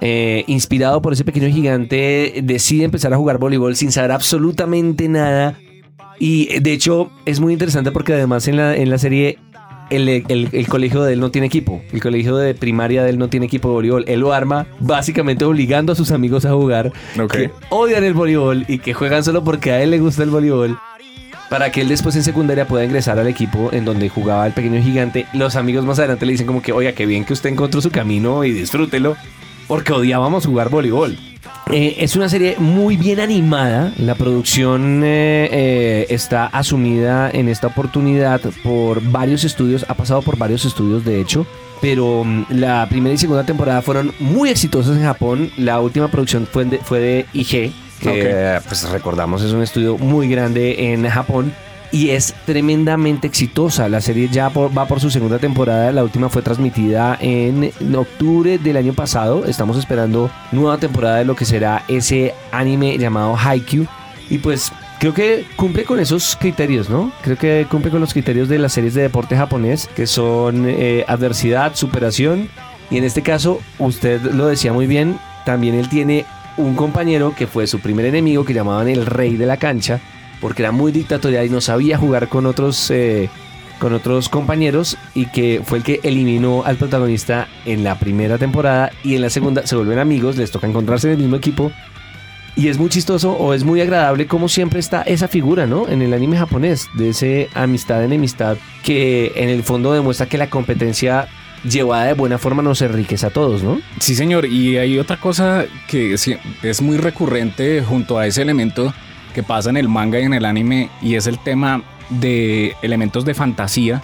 Eh, 0.00 0.42
inspirado 0.48 1.00
por 1.00 1.12
ese 1.12 1.24
pequeño 1.24 1.48
gigante, 1.48 2.40
decide 2.42 2.84
empezar 2.84 3.12
a 3.14 3.16
jugar 3.16 3.38
voleibol 3.38 3.76
sin 3.76 3.92
saber 3.92 4.10
absolutamente 4.12 5.08
nada. 5.08 5.56
Y 6.18 6.58
de 6.60 6.72
hecho 6.72 7.10
es 7.26 7.40
muy 7.40 7.52
interesante 7.52 7.92
porque 7.92 8.12
además 8.14 8.46
en 8.48 8.56
la, 8.56 8.74
en 8.76 8.90
la 8.90 8.98
serie 8.98 9.38
el, 9.90 10.08
el- 10.08 10.48
el 10.52 10.66
colegio 10.68 11.02
de 11.04 11.12
él 11.12 11.20
no 11.20 11.30
tiene 11.30 11.46
equipo. 11.46 11.80
El 11.92 12.00
colegio 12.02 12.36
de 12.36 12.54
primaria 12.54 13.04
de 13.04 13.10
él 13.10 13.18
no 13.18 13.28
tiene 13.28 13.46
equipo 13.46 13.68
de 13.68 13.74
voleibol. 13.74 14.04
Él 14.08 14.20
lo 14.20 14.32
arma 14.32 14.66
básicamente 14.80 15.44
obligando 15.44 15.92
a 15.92 15.96
sus 15.96 16.10
amigos 16.10 16.44
a 16.44 16.52
jugar 16.52 16.92
Ok. 17.20 17.32
que 17.32 17.50
odian 17.70 18.02
el 18.02 18.14
voleibol 18.14 18.64
y 18.66 18.78
que 18.78 18.94
juegan 18.94 19.22
solo 19.22 19.44
porque 19.44 19.70
a 19.72 19.82
él 19.82 19.90
le 19.90 20.00
gusta 20.00 20.22
el 20.24 20.30
voleibol. 20.30 20.76
Para 21.50 21.70
que 21.70 21.82
él 21.82 21.88
después 21.88 22.16
en 22.16 22.24
secundaria 22.24 22.66
pueda 22.66 22.84
ingresar 22.84 23.18
al 23.18 23.28
equipo 23.28 23.70
en 23.72 23.84
donde 23.84 24.08
jugaba 24.08 24.46
el 24.46 24.52
pequeño 24.52 24.82
gigante. 24.82 25.26
Los 25.32 25.56
amigos 25.56 25.84
más 25.84 25.98
adelante 25.98 26.26
le 26.26 26.32
dicen 26.32 26.46
como 26.46 26.62
que, 26.62 26.72
oiga, 26.72 26.92
qué 26.92 27.06
bien 27.06 27.24
que 27.24 27.32
usted 27.32 27.50
encontró 27.50 27.80
su 27.80 27.90
camino 27.90 28.44
y 28.44 28.52
disfrútelo. 28.52 29.16
Porque 29.68 29.92
odiábamos 29.92 30.46
jugar 30.46 30.68
voleibol. 30.68 31.16
Eh, 31.70 31.96
es 31.98 32.14
una 32.16 32.28
serie 32.28 32.56
muy 32.58 32.96
bien 32.96 33.20
animada. 33.20 33.92
La 33.98 34.14
producción 34.14 35.02
eh, 35.04 35.48
eh, 35.50 36.06
está 36.10 36.46
asumida 36.46 37.30
en 37.30 37.48
esta 37.48 37.68
oportunidad 37.68 38.40
por 38.62 39.02
varios 39.02 39.44
estudios. 39.44 39.86
Ha 39.88 39.94
pasado 39.94 40.22
por 40.22 40.36
varios 40.36 40.64
estudios, 40.64 41.04
de 41.04 41.20
hecho. 41.20 41.46
Pero 41.80 42.24
mm, 42.24 42.44
la 42.50 42.86
primera 42.88 43.14
y 43.14 43.18
segunda 43.18 43.44
temporada 43.44 43.82
fueron 43.82 44.12
muy 44.18 44.50
exitosas 44.50 44.96
en 44.96 45.04
Japón. 45.04 45.50
La 45.56 45.80
última 45.80 46.08
producción 46.08 46.46
fue 46.50 46.64
de, 46.64 46.78
fue 46.78 47.00
de 47.00 47.26
IG, 47.32 47.72
que 48.00 48.58
pues 48.66 48.88
recordamos 48.90 49.42
es 49.42 49.52
un 49.52 49.62
estudio 49.62 49.96
muy 49.98 50.28
grande 50.28 50.92
en 50.92 51.08
Japón. 51.08 51.52
Y 51.92 52.10
es 52.10 52.34
tremendamente 52.44 53.28
exitosa. 53.28 53.88
La 53.88 54.00
serie 54.00 54.28
ya 54.28 54.50
por- 54.50 54.76
va 54.76 54.86
por 54.86 54.98
su 54.98 55.10
segunda 55.12 55.38
temporada. 55.38 55.92
La 55.92 56.02
última 56.02 56.28
fue 56.28 56.42
transmitida 56.42 57.16
en 57.20 57.70
octubre 57.94 58.58
del 58.58 58.76
año 58.76 58.94
pasado. 58.94 59.44
Estamos 59.44 59.76
esperando 59.78 60.28
nueva 60.50 60.78
temporada 60.78 61.18
de 61.18 61.24
lo 61.24 61.36
que 61.36 61.44
será 61.44 61.84
ese 61.86 62.34
anime 62.50 62.98
llamado 62.98 63.36
Haikyuu. 63.36 63.86
Y 64.28 64.38
pues 64.38 64.72
creo 64.98 65.14
que 65.14 65.44
cumple 65.54 65.84
con 65.84 66.00
esos 66.00 66.34
criterios, 66.34 66.90
¿no? 66.90 67.12
Creo 67.22 67.36
que 67.38 67.64
cumple 67.70 67.92
con 67.92 68.00
los 68.00 68.12
criterios 68.12 68.48
de 68.48 68.58
las 68.58 68.72
series 68.72 68.94
de 68.94 69.02
deporte 69.02 69.36
japonés, 69.36 69.88
que 69.94 70.08
son 70.08 70.64
eh, 70.66 71.04
adversidad, 71.06 71.76
superación. 71.76 72.48
Y 72.90 72.98
en 72.98 73.04
este 73.04 73.22
caso, 73.22 73.60
usted 73.78 74.20
lo 74.20 74.48
decía 74.48 74.72
muy 74.72 74.88
bien, 74.88 75.16
también 75.46 75.76
él 75.76 75.88
tiene 75.88 76.24
un 76.56 76.74
compañero 76.74 77.34
que 77.36 77.46
fue 77.46 77.66
su 77.66 77.80
primer 77.80 78.06
enemigo, 78.06 78.44
que 78.44 78.54
llamaban 78.54 78.88
el 78.88 79.06
rey 79.06 79.36
de 79.36 79.46
la 79.46 79.56
cancha, 79.56 80.00
porque 80.40 80.62
era 80.62 80.72
muy 80.72 80.92
dictatorial 80.92 81.46
y 81.46 81.50
no 81.50 81.60
sabía 81.60 81.98
jugar 81.98 82.28
con 82.28 82.46
otros, 82.46 82.90
eh, 82.90 83.28
con 83.78 83.92
otros 83.92 84.28
compañeros, 84.28 84.96
y 85.14 85.26
que 85.26 85.62
fue 85.64 85.78
el 85.78 85.84
que 85.84 86.00
eliminó 86.02 86.62
al 86.64 86.76
protagonista 86.76 87.48
en 87.64 87.82
la 87.84 87.98
primera 87.98 88.38
temporada 88.38 88.90
y 89.02 89.14
en 89.14 89.22
la 89.22 89.30
segunda 89.30 89.66
se 89.66 89.76
vuelven 89.76 89.98
amigos, 89.98 90.36
les 90.36 90.50
toca 90.50 90.66
encontrarse 90.66 91.08
en 91.08 91.14
el 91.14 91.20
mismo 91.20 91.36
equipo. 91.36 91.72
Y 92.56 92.68
es 92.68 92.78
muy 92.78 92.88
chistoso 92.88 93.32
o 93.32 93.52
es 93.52 93.64
muy 93.64 93.80
agradable 93.80 94.28
como 94.28 94.48
siempre 94.48 94.78
está 94.78 95.02
esa 95.02 95.26
figura, 95.26 95.66
¿no? 95.66 95.88
En 95.88 96.02
el 96.02 96.14
anime 96.14 96.36
japonés, 96.36 96.88
de 96.94 97.08
ese 97.08 97.48
amistad 97.52 98.04
enemistad 98.04 98.58
que 98.84 99.32
en 99.34 99.48
el 99.48 99.64
fondo 99.64 99.92
demuestra 99.92 100.26
que 100.26 100.38
la 100.38 100.48
competencia 100.48 101.26
llevada 101.64 102.04
de 102.04 102.14
buena 102.14 102.38
forma 102.38 102.62
nos 102.62 102.82
enriquece 102.82 103.26
a 103.26 103.30
todos, 103.30 103.62
¿no? 103.62 103.80
Sí, 103.98 104.14
señor. 104.14 104.46
Y 104.46 104.76
hay 104.78 104.98
otra 104.98 105.16
cosa 105.18 105.64
que 105.88 106.14
es 106.14 106.82
muy 106.82 106.96
recurrente 106.96 107.82
junto 107.82 108.18
a 108.18 108.26
ese 108.26 108.42
elemento 108.42 108.92
que 109.34 109.42
pasa 109.42 109.70
en 109.70 109.76
el 109.76 109.88
manga 109.88 110.20
y 110.20 110.22
en 110.22 110.34
el 110.34 110.44
anime 110.44 110.90
y 111.02 111.16
es 111.16 111.26
el 111.26 111.38
tema 111.38 111.82
de 112.08 112.76
elementos 112.82 113.24
de 113.24 113.34
fantasía 113.34 114.02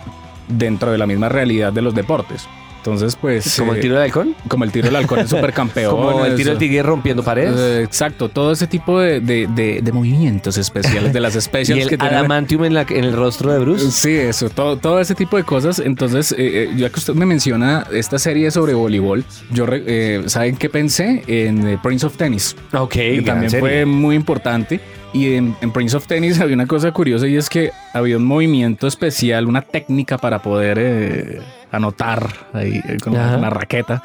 dentro 0.49 0.90
de 0.90 0.99
la 0.99 1.07
misma 1.07 1.29
realidad 1.29 1.73
de 1.73 1.83
los 1.83 1.95
deportes. 1.95 2.49
Entonces, 2.81 3.15
pues... 3.15 3.57
Como 3.59 3.73
el 3.73 3.79
eh, 3.79 3.83
tiro 3.83 3.95
del 3.97 4.05
halcón. 4.05 4.35
como 4.49 4.65
el 4.65 4.73
tiro 4.73 4.87
del 4.87 4.97
halcón, 4.97 5.19
el 5.21 5.29
supercampeón. 5.29 5.95
Como 5.95 6.25
el 6.25 6.35
tiro 6.35 6.51
del 6.51 6.59
tigre 6.59 6.83
rompiendo 6.83 7.23
paredes. 7.23 7.55
Eh, 7.59 7.83
Exacto, 7.83 8.29
todo 8.31 8.53
ese 8.53 8.67
tipo 8.67 8.99
de, 9.01 9.21
de- 9.21 9.47
de- 9.49 9.81
de 9.83 9.93
movimientos 9.93 10.57
especiales, 10.57 11.13
de 11.13 11.21
las 11.21 11.35
y 11.37 11.41
specials 11.43 11.83
el 11.83 11.89
que 11.91 11.99
tienen. 11.99 12.17
adamantium 12.19 12.65
en, 12.65 12.75
la- 12.75 12.87
en 12.89 13.05
el 13.05 13.13
rostro 13.13 13.53
de 13.53 13.59
Bruce. 13.59 13.91
Sí, 13.91 14.13
eso, 14.15 14.49
todo, 14.49 14.77
todo 14.79 14.99
ese 15.01 15.15
tipo 15.15 15.37
de 15.37 15.45
cosas. 15.45 15.79
Entonces, 15.79 16.33
eh, 16.33 16.37
eh, 16.39 16.71
ya 16.77 16.89
que 16.89 16.99
usted 16.99 17.13
me 17.15 17.27
menciona 17.27 17.87
esta 17.93 18.19
serie 18.19 18.51
sobre 18.51 18.73
voleibol, 18.73 19.25
yo, 19.53 19.67
re- 19.67 19.83
eh, 19.87 20.23
¿saben 20.27 20.57
qué 20.57 20.71
pensé? 20.71 21.23
En 21.27 21.69
eh, 21.69 21.79
Prince 21.83 22.07
of 22.07 22.17
Tennis, 22.17 22.57
Ok, 22.73 22.93
que 22.93 23.23
también 23.27 23.51
serie. 23.51 23.61
fue 23.61 23.85
muy 23.85 24.17
importante. 24.17 24.81
Y 25.13 25.35
en, 25.35 25.57
en 25.61 25.73
Prince 25.73 25.97
of 25.97 26.07
Tennis 26.07 26.41
había 26.41 26.55
una 26.55 26.67
cosa 26.69 26.93
curiosa 26.93 27.27
y 27.27 27.37
es 27.37 27.49
que 27.51 27.73
había 27.93 28.17
un 28.17 28.25
movimiento 28.25 28.87
especial, 28.87 29.47
una 29.49 29.61
técnica 29.61 30.17
para 30.19 30.41
poder 30.41 30.79
eh, 30.81 31.41
anotar 31.73 32.29
ahí 32.53 32.81
eh, 32.89 32.97
con 33.03 33.17
Ajá. 33.17 33.37
una 33.37 33.50
raqueta 33.50 34.03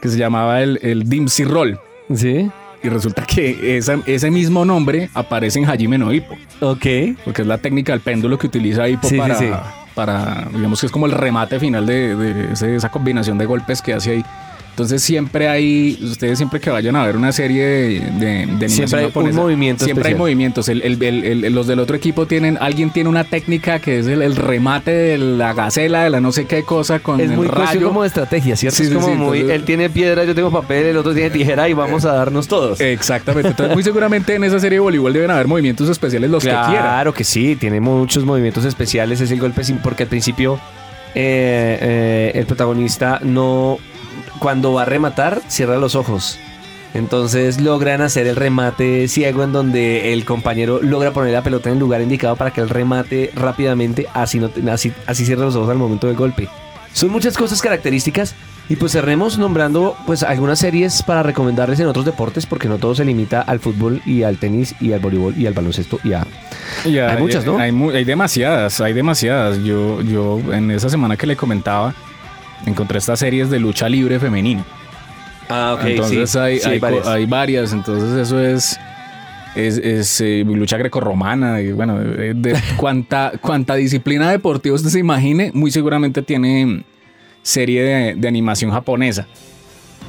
que 0.00 0.08
se 0.08 0.18
llamaba 0.18 0.62
el, 0.62 0.78
el 0.82 1.08
Dimsy 1.08 1.44
Roll. 1.44 1.78
Sí. 2.14 2.50
Y 2.82 2.88
resulta 2.88 3.26
que 3.26 3.76
esa- 3.76 3.98
ese 4.06 4.30
mismo 4.30 4.64
nombre 4.64 5.10
aparece 5.14 5.58
en 5.58 5.68
Hajime 5.68 5.98
no 5.98 6.12
Ippo, 6.12 6.34
Ok. 6.60 6.86
porque 7.24 7.42
es 7.42 7.46
la 7.48 7.58
técnica 7.58 7.92
del 7.92 8.00
péndulo 8.00 8.38
que 8.38 8.46
utiliza 8.46 8.88
Ippo 8.88 9.06
Sí, 9.08 9.16
sí, 9.16 9.20
para, 9.20 9.34
sí. 9.34 9.50
para, 9.94 10.48
digamos 10.54 10.80
que 10.80 10.86
es 10.86 10.92
como 10.92 11.04
el 11.04 11.12
remate 11.12 11.60
final 11.60 11.84
de, 11.84 12.16
de 12.16 12.52
ese- 12.54 12.74
esa 12.76 12.88
combinación 12.90 13.36
de 13.36 13.44
golpes 13.44 13.82
que 13.82 13.92
hace 13.92 14.12
ahí. 14.12 14.24
Entonces 14.70 15.02
siempre 15.02 15.46
hay, 15.48 15.98
ustedes 16.02 16.38
siempre 16.38 16.58
que 16.58 16.70
vayan 16.70 16.96
a 16.96 17.04
ver 17.04 17.14
una 17.16 17.32
serie 17.32 17.64
de, 17.66 18.00
de, 18.18 18.46
de 18.58 18.68
Siempre 18.70 19.00
hay 19.00 19.04
un 19.06 19.10
japonesa, 19.10 19.40
movimiento 19.40 19.84
Siempre 19.84 20.08
hay 20.08 20.14
movimientos. 20.14 20.68
El- 20.70 20.80
el- 20.82 21.02
el- 21.02 21.44
el- 21.44 21.52
los 21.54 21.66
del 21.66 21.80
otro 21.80 21.96
equipo 21.96 22.26
tienen, 22.26 22.56
alguien 22.60 22.90
tiene 22.90 23.10
una 23.10 23.24
técnica 23.24 23.78
que 23.80 23.98
es 23.98 24.06
el, 24.06 24.22
el 24.22 24.36
remate 24.36 24.90
de 24.92 25.18
la 25.18 25.52
gacela, 25.52 26.04
de 26.04 26.10
la 26.10 26.20
no 26.22 26.32
sé 26.32 26.46
qué 26.46 26.62
cosa 26.62 27.00
con 27.00 27.20
Es 27.20 27.30
el 27.30 27.36
muy 27.36 27.46
rayo. 27.46 27.88
como 27.88 28.02
de 28.02 28.08
estrategia, 28.08 28.56
¿cierto? 28.56 28.76
Sí, 28.78 28.84
es 28.84 28.88
sí, 28.88 28.94
como 28.94 29.08
sí, 29.08 29.12
muy. 29.14 29.38
entonces- 29.40 29.56
él 29.56 29.64
tiene 29.64 29.90
piedra, 29.90 30.24
yo 30.24 30.34
tengo 30.34 30.50
papel, 30.50 30.86
el 30.86 30.96
otro 30.96 31.12
tiene 31.12 31.28
tijera 31.30 31.68
y 31.68 31.74
vamos 31.74 32.06
a 32.06 32.12
darnos 32.14 32.48
todos. 32.48 32.80
Exactamente. 32.80 33.48
Entonces 33.48 33.74
muy 33.74 33.82
seguramente 33.82 34.34
en 34.34 34.44
esa 34.44 34.58
serie 34.60 34.76
de 34.76 34.80
voleibol 34.80 35.12
deben 35.12 35.30
haber 35.30 35.46
movimientos 35.46 35.90
especiales 35.90 36.30
los 36.30 36.42
que 36.42 36.48
quieran. 36.50 36.70
Claro 36.70 37.12
que 37.12 37.24
sí, 37.24 37.54
tiene 37.56 37.80
muchos 37.80 38.24
movimientos 38.24 38.64
especiales. 38.64 39.20
Es 39.20 39.30
el 39.30 39.40
golpe 39.40 39.62
sin, 39.62 39.76
porque 39.78 40.04
al 40.04 40.08
principio 40.08 40.58
eh, 41.14 41.78
eh, 41.80 42.32
el 42.34 42.46
protagonista 42.46 43.20
no. 43.22 43.78
Cuando 44.40 44.72
va 44.72 44.82
a 44.82 44.86
rematar, 44.86 45.42
cierra 45.48 45.76
los 45.76 45.94
ojos. 45.94 46.38
Entonces 46.94 47.60
logran 47.60 48.00
hacer 48.00 48.26
el 48.26 48.36
remate 48.36 49.06
ciego 49.06 49.44
en 49.44 49.52
donde 49.52 50.12
el 50.12 50.24
compañero 50.24 50.80
logra 50.82 51.12
poner 51.12 51.32
la 51.32 51.42
pelota 51.42 51.68
en 51.68 51.74
el 51.74 51.80
lugar 51.80 52.00
indicado 52.00 52.36
para 52.36 52.50
que 52.50 52.60
él 52.60 52.68
remate 52.68 53.30
rápidamente, 53.34 54.08
así, 54.12 54.40
no, 54.40 54.50
así, 54.72 54.92
así 55.06 55.24
cierra 55.24 55.44
los 55.44 55.54
ojos 55.54 55.70
al 55.70 55.76
momento 55.76 56.06
del 56.08 56.16
golpe. 56.16 56.48
Son 56.92 57.10
muchas 57.10 57.36
cosas 57.36 57.62
características 57.62 58.34
y 58.70 58.76
pues 58.76 58.92
cerremos 58.92 59.36
nombrando 59.36 59.94
pues 60.06 60.22
algunas 60.22 60.58
series 60.58 61.02
para 61.02 61.22
recomendarles 61.22 61.78
en 61.80 61.86
otros 61.86 62.04
deportes 62.04 62.46
porque 62.46 62.66
no 62.66 62.78
todo 62.78 62.94
se 62.94 63.04
limita 63.04 63.42
al 63.42 63.60
fútbol 63.60 64.00
y 64.06 64.22
al 64.22 64.38
tenis 64.38 64.74
y 64.80 64.92
al 64.92 65.00
voleibol 65.00 65.36
y 65.36 65.46
al 65.46 65.52
baloncesto 65.54 66.00
y 66.02 66.14
a 66.14 66.26
Ya, 66.84 67.10
Hay 67.10 67.20
muchas, 67.20 67.44
¿no? 67.44 67.58
Hay, 67.58 67.72
hay 67.94 68.04
demasiadas, 68.04 68.80
hay 68.80 68.94
demasiadas. 68.94 69.58
Yo, 69.58 70.00
yo 70.02 70.40
en 70.52 70.70
esa 70.70 70.88
semana 70.88 71.16
que 71.16 71.26
le 71.26 71.36
comentaba, 71.36 71.94
encontré 72.66 72.98
estas 72.98 73.18
series 73.18 73.50
de 73.50 73.58
lucha 73.60 73.88
libre 73.88 74.18
femenina. 74.18 74.64
Ah, 75.48 75.78
entonces 75.84 76.36
hay, 76.36 76.60
hay, 76.64 76.78
varias. 76.78 77.06
hay 77.06 77.26
varias. 77.26 77.72
Entonces 77.72 78.12
eso 78.18 78.40
es, 78.40 78.78
es, 79.56 79.78
es, 79.78 80.20
eh, 80.20 80.44
lucha 80.46 80.76
grecorromana. 80.76 81.60
Y 81.60 81.72
bueno, 81.72 81.98
de, 81.98 82.34
de 82.34 82.56
cuanta, 82.76 83.32
cuanta 83.40 83.74
disciplina 83.74 84.30
deportiva 84.30 84.74
usted 84.76 84.90
se 84.90 84.98
imagine, 85.00 85.50
muy 85.54 85.70
seguramente 85.70 86.22
tiene 86.22 86.84
serie 87.42 87.82
de, 87.82 88.14
de 88.14 88.28
animación 88.28 88.70
japonesa. 88.70 89.26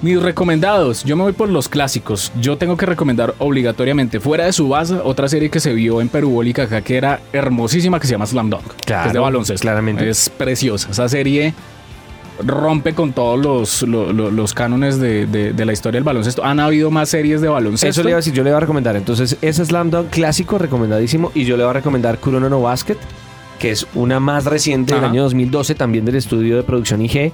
Mis 0.03 0.19
recomendados, 0.19 1.03
yo 1.03 1.15
me 1.15 1.21
voy 1.23 1.33
por 1.33 1.47
los 1.49 1.69
clásicos. 1.69 2.31
Yo 2.41 2.57
tengo 2.57 2.75
que 2.75 2.87
recomendar 2.87 3.35
obligatoriamente, 3.37 4.19
fuera 4.19 4.45
de 4.45 4.53
su 4.53 4.67
base, 4.69 4.95
otra 4.95 5.29
serie 5.29 5.49
que 5.51 5.59
se 5.59 5.73
vio 5.75 6.01
en 6.01 6.09
Perubólica 6.09 6.63
acá 6.63 6.81
que 6.81 6.97
era 6.97 7.19
hermosísima, 7.33 7.99
que 7.99 8.07
se 8.07 8.13
llama 8.13 8.25
Slam 8.25 8.49
Dunk. 8.49 8.63
que 8.63 8.71
es 8.71 8.77
de 8.77 8.83
Claro, 8.85 9.21
baloncesto. 9.21 9.61
claramente. 9.61 10.09
Es 10.09 10.27
preciosa. 10.29 10.89
Esa 10.89 11.07
serie 11.07 11.53
rompe 12.45 12.93
con 12.93 13.13
todos 13.13 13.39
los, 13.39 13.81
lo- 13.83 14.11
lo- 14.13 14.31
los 14.31 14.53
cánones 14.53 14.99
de, 14.99 15.25
de- 15.27 15.53
de 15.53 15.65
la 15.65 15.73
historia 15.73 15.97
del 15.97 16.03
baloncesto. 16.03 16.43
Han 16.43 16.59
habido 16.59 16.91
más 16.91 17.09
series 17.09 17.41
de 17.41 17.47
baloncesto. 17.49 17.87
Eso 17.89 18.03
le 18.03 18.09
iba 18.11 18.17
a 18.17 18.21
decir, 18.21 18.33
yo 18.33 18.43
le 18.43 18.49
voy 18.51 18.57
a 18.57 18.61
recomendar. 18.61 18.95
Entonces, 18.95 19.37
ese 19.41 19.65
Slam 19.65 19.89
Dunk 19.89 20.09
clásico, 20.09 20.57
recomendadísimo. 20.57 21.31
Y 21.35 21.45
yo 21.45 21.57
le 21.57 21.63
voy 21.63 21.69
a 21.71 21.73
recomendar 21.73 22.19
Kurono 22.19 22.49
no 22.49 22.61
Basket, 22.61 22.97
que 23.59 23.71
es 23.71 23.85
una 23.95 24.19
más 24.19 24.45
reciente 24.45 24.95
del 24.95 25.03
año 25.03 25.23
2012, 25.23 25.75
también 25.75 26.05
del 26.05 26.15
estudio 26.15 26.57
de 26.57 26.63
producción 26.63 27.01
IG, 27.01 27.31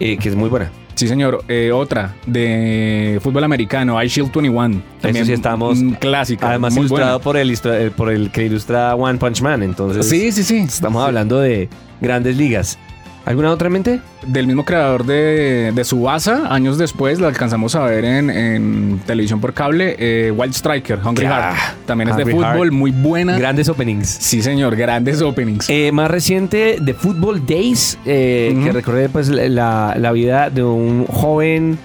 eh, 0.00 0.16
que 0.18 0.28
es 0.28 0.36
muy 0.36 0.48
buena. 0.48 0.70
Sí, 0.94 1.08
señor. 1.08 1.42
Eh, 1.48 1.72
otra 1.72 2.14
de 2.26 3.18
fútbol 3.20 3.42
americano, 3.42 4.00
I 4.00 4.06
Shield 4.06 4.30
21. 4.32 4.80
sí 5.24 5.32
estamos- 5.32 5.78
Clásica. 5.98 6.50
Además, 6.50 6.76
ilustrado 6.76 7.18
buena. 7.18 7.24
por 7.24 7.36
el, 7.36 7.50
eh, 7.50 7.90
por 7.96 8.10
el 8.10 8.30
que 8.30 8.44
ilustra 8.46 8.94
One 8.94 9.18
Punch 9.18 9.42
Man. 9.42 9.64
Entonces, 9.64 10.08
Sí, 10.08 10.30
sí, 10.30 10.44
sí. 10.44 10.58
estamos 10.58 11.04
hablando 11.04 11.40
de 11.40 11.68
grandes 12.00 12.36
ligas. 12.36 12.78
¿Alguna 13.26 13.50
otra 13.50 13.68
en 13.68 13.72
mente? 13.72 14.00
Del 14.26 14.46
mismo 14.46 14.66
creador 14.66 15.06
de, 15.06 15.72
de 15.74 15.84
Subasa, 15.84 16.52
años 16.54 16.76
después 16.76 17.20
la 17.20 17.28
alcanzamos 17.28 17.74
a 17.74 17.84
ver 17.84 18.04
en, 18.04 18.28
en 18.28 19.00
televisión 19.06 19.40
por 19.40 19.54
cable, 19.54 19.96
eh, 19.98 20.30
Wild 20.30 20.52
Striker, 20.52 20.98
Hungry. 21.02 21.24
Heart. 21.24 21.56
También 21.86 22.10
es 22.10 22.16
de 22.18 22.26
fútbol, 22.26 22.68
Heart. 22.68 22.72
muy 22.72 22.90
buena. 22.90 23.38
Grandes 23.38 23.68
openings. 23.70 24.08
sí, 24.08 24.42
señor, 24.42 24.76
grandes 24.76 25.22
openings. 25.22 25.70
Eh, 25.70 25.90
más 25.90 26.10
reciente, 26.10 26.78
The 26.84 26.92
Football 26.92 27.46
Days, 27.46 27.98
eh, 28.04 28.60
que 28.62 28.72
recorre 28.72 29.08
pues, 29.08 29.28
la, 29.28 29.94
la 29.98 30.12
vida 30.12 30.50
de 30.50 30.62
un 30.62 31.06
joven 31.06 31.78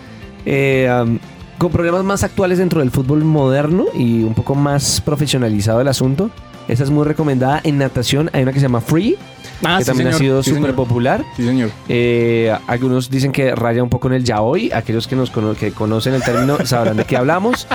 eh, 0.46 0.90
um, 1.04 1.20
con 1.58 1.72
problemas 1.72 2.04
más 2.04 2.24
actuales 2.24 2.58
dentro 2.58 2.82
del 2.82 2.92
fútbol 2.92 3.24
moderno 3.24 3.86
y 3.94 4.24
un 4.24 4.34
poco 4.34 4.56
más 4.56 5.02
profesionalizado 5.02 5.80
el 5.80 5.88
asunto. 5.88 6.32
Esa 6.70 6.84
es 6.84 6.90
muy 6.90 7.04
recomendada. 7.06 7.60
En 7.66 7.78
natación 7.80 8.30
hay 8.32 8.44
una 8.44 8.54
que 8.54 8.60
se 8.60 8.64
llama 8.68 8.80
Free, 8.80 9.18
Ah, 9.66 9.80
que 9.80 9.84
sí, 9.84 9.90
también 9.90 10.08
ha 10.10 10.14
sido 10.14 10.42
súper 10.42 10.74
popular. 10.74 11.26
Sí, 11.36 11.44
señor. 11.46 11.70
Eh, 11.90 12.56
algunos 12.68 13.10
dicen 13.10 13.34
que 13.34 13.54
raya 13.56 13.84
un 13.84 13.90
poco 13.90 14.08
en 14.08 14.14
el 14.14 14.24
yaoi. 14.24 14.72
Aquellos 14.72 15.06
que 15.08 15.18
nos 15.18 15.32
cono- 15.32 15.54
que 15.56 15.72
conocen 15.74 16.14
el 16.14 16.24
término 16.24 16.58
sabrán 16.66 16.96
de 16.96 17.04
qué 17.04 17.18
hablamos. 17.18 17.68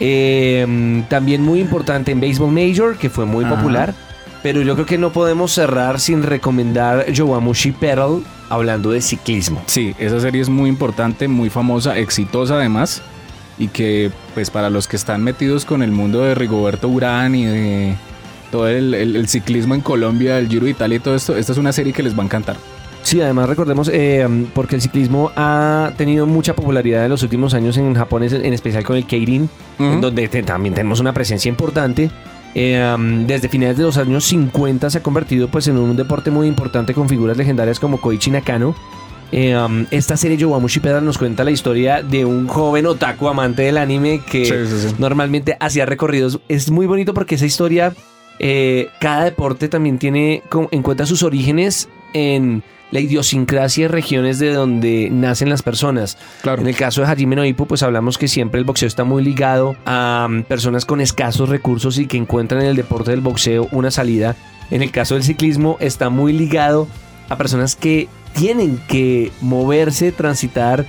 Eh, 0.00 1.02
también 1.08 1.42
muy 1.42 1.60
importante 1.60 2.12
en 2.12 2.20
Baseball 2.20 2.50
Major, 2.52 2.98
que 2.98 3.08
fue 3.08 3.24
muy 3.24 3.44
Ajá. 3.44 3.56
popular. 3.56 3.94
Pero 4.42 4.60
yo 4.60 4.74
creo 4.74 4.86
que 4.86 4.98
no 4.98 5.12
podemos 5.12 5.52
cerrar 5.52 6.00
sin 6.00 6.22
recomendar 6.24 7.10
Yowamushi 7.12 7.70
Pedal 7.72 8.22
hablando 8.50 8.90
de 8.90 9.00
ciclismo. 9.00 9.62
Sí, 9.66 9.94
esa 10.00 10.20
serie 10.20 10.42
es 10.42 10.48
muy 10.48 10.68
importante, 10.68 11.28
muy 11.28 11.48
famosa, 11.48 11.96
exitosa 11.96 12.56
además. 12.56 13.02
Y 13.58 13.68
que, 13.68 14.10
pues, 14.34 14.50
para 14.50 14.68
los 14.68 14.88
que 14.88 14.96
están 14.96 15.22
metidos 15.22 15.64
con 15.64 15.82
el 15.82 15.92
mundo 15.92 16.22
de 16.22 16.34
Rigoberto 16.34 16.88
Urán 16.88 17.34
y 17.36 17.44
de 17.44 17.94
todo 18.52 18.68
el, 18.68 18.94
el- 18.94 19.16
el 19.16 19.26
ciclismo 19.28 19.74
en 19.74 19.80
Colombia, 19.80 20.38
el 20.38 20.46
Giro 20.48 20.66
de 20.66 20.70
Italia 20.70 20.96
y 20.96 21.00
todo 21.00 21.16
esto, 21.16 21.36
esta 21.36 21.50
es 21.50 21.58
una 21.58 21.72
serie 21.72 21.92
que 21.92 22.04
les 22.04 22.16
va 22.16 22.22
a 22.22 22.26
encantar. 22.26 22.56
Sí, 23.02 23.20
además 23.20 23.48
recordemos, 23.48 23.90
eh, 23.92 24.28
porque 24.54 24.76
el 24.76 24.80
ciclismo 24.80 25.32
ha 25.34 25.90
tenido 25.96 26.24
mucha 26.24 26.54
popularidad 26.54 27.02
en 27.04 27.10
los 27.10 27.24
últimos 27.24 27.52
años 27.52 27.76
en 27.76 27.92
Japón, 27.94 28.22
en 28.22 28.52
especial 28.52 28.84
con 28.84 28.96
el 28.96 29.06
Keirin, 29.06 29.50
en 29.80 29.86
Ujú. 29.86 30.00
donde 30.00 30.28
te- 30.28 30.44
también 30.44 30.72
tenemos 30.76 31.00
una 31.00 31.12
presencia 31.12 31.48
importante. 31.48 32.10
Eh, 32.54 32.80
um, 32.94 33.26
desde 33.26 33.48
finales 33.48 33.78
de 33.78 33.82
los 33.82 33.96
años 33.96 34.24
50 34.24 34.88
se 34.90 34.98
ha 34.98 35.02
convertido 35.02 35.48
pues, 35.48 35.66
en 35.68 35.78
un 35.78 35.96
deporte 35.96 36.30
muy 36.30 36.46
importante 36.46 36.94
con 36.94 37.08
figuras 37.08 37.36
legendarias 37.36 37.80
como 37.80 38.00
Koichi 38.00 38.30
Nakano. 38.30 38.74
Eh, 39.32 39.56
um, 39.56 39.86
esta 39.90 40.16
serie 40.18 40.36
Yowamushi 40.36 40.78
Pedal 40.80 41.02
nos 41.04 41.16
cuenta 41.16 41.42
la 41.42 41.50
historia 41.50 42.02
de 42.02 42.26
un 42.26 42.46
joven 42.46 42.84
otaku 42.86 43.26
amante 43.28 43.62
del 43.62 43.78
anime 43.78 44.20
que 44.30 44.44
Sí, 44.44 44.52
sí, 44.66 44.88
sí. 44.90 44.94
normalmente 44.98 45.56
hacía 45.58 45.86
recorridos. 45.86 46.38
Es 46.48 46.70
muy 46.70 46.84
bonito 46.86 47.14
porque 47.14 47.36
esa 47.36 47.46
historia, 47.46 47.94
eh, 48.38 48.88
cada 49.00 49.24
deporte 49.24 49.68
también 49.68 49.98
tiene 49.98 50.42
en 50.70 50.82
cuenta 50.82 51.06
sus 51.06 51.22
orígenes 51.22 51.88
en 52.12 52.62
la 52.92 53.00
idiosincrasia 53.00 53.86
de 53.86 53.88
regiones 53.88 54.38
de 54.38 54.52
donde 54.52 55.08
nacen 55.10 55.48
las 55.48 55.62
personas. 55.62 56.18
Claro. 56.42 56.62
En 56.62 56.68
el 56.68 56.76
caso 56.76 57.00
de 57.00 57.08
Hajime 57.08 57.34
no 57.34 57.44
Ippo, 57.44 57.66
pues 57.66 57.82
hablamos 57.82 58.18
que 58.18 58.28
siempre 58.28 58.60
el 58.60 58.66
boxeo 58.66 58.86
está 58.86 59.02
muy 59.02 59.24
ligado 59.24 59.74
a 59.86 60.28
mm, 60.30 60.42
personas 60.42 60.84
con 60.84 61.00
escasos 61.00 61.48
recursos 61.48 61.98
y 61.98 62.06
que 62.06 62.18
encuentran 62.18 62.60
en 62.60 62.68
el 62.68 62.76
deporte 62.76 63.10
del 63.10 63.22
boxeo 63.22 63.66
una 63.72 63.90
salida. 63.90 64.36
En 64.70 64.82
el 64.82 64.90
caso 64.90 65.14
del 65.14 65.24
ciclismo 65.24 65.78
está 65.80 66.10
muy 66.10 66.32
ligado 66.32 66.86
a 67.28 67.36
personas 67.36 67.76
que 67.76 68.08
tienen 68.34 68.78
que 68.88 69.32
moverse, 69.40 70.12
transitar 70.12 70.86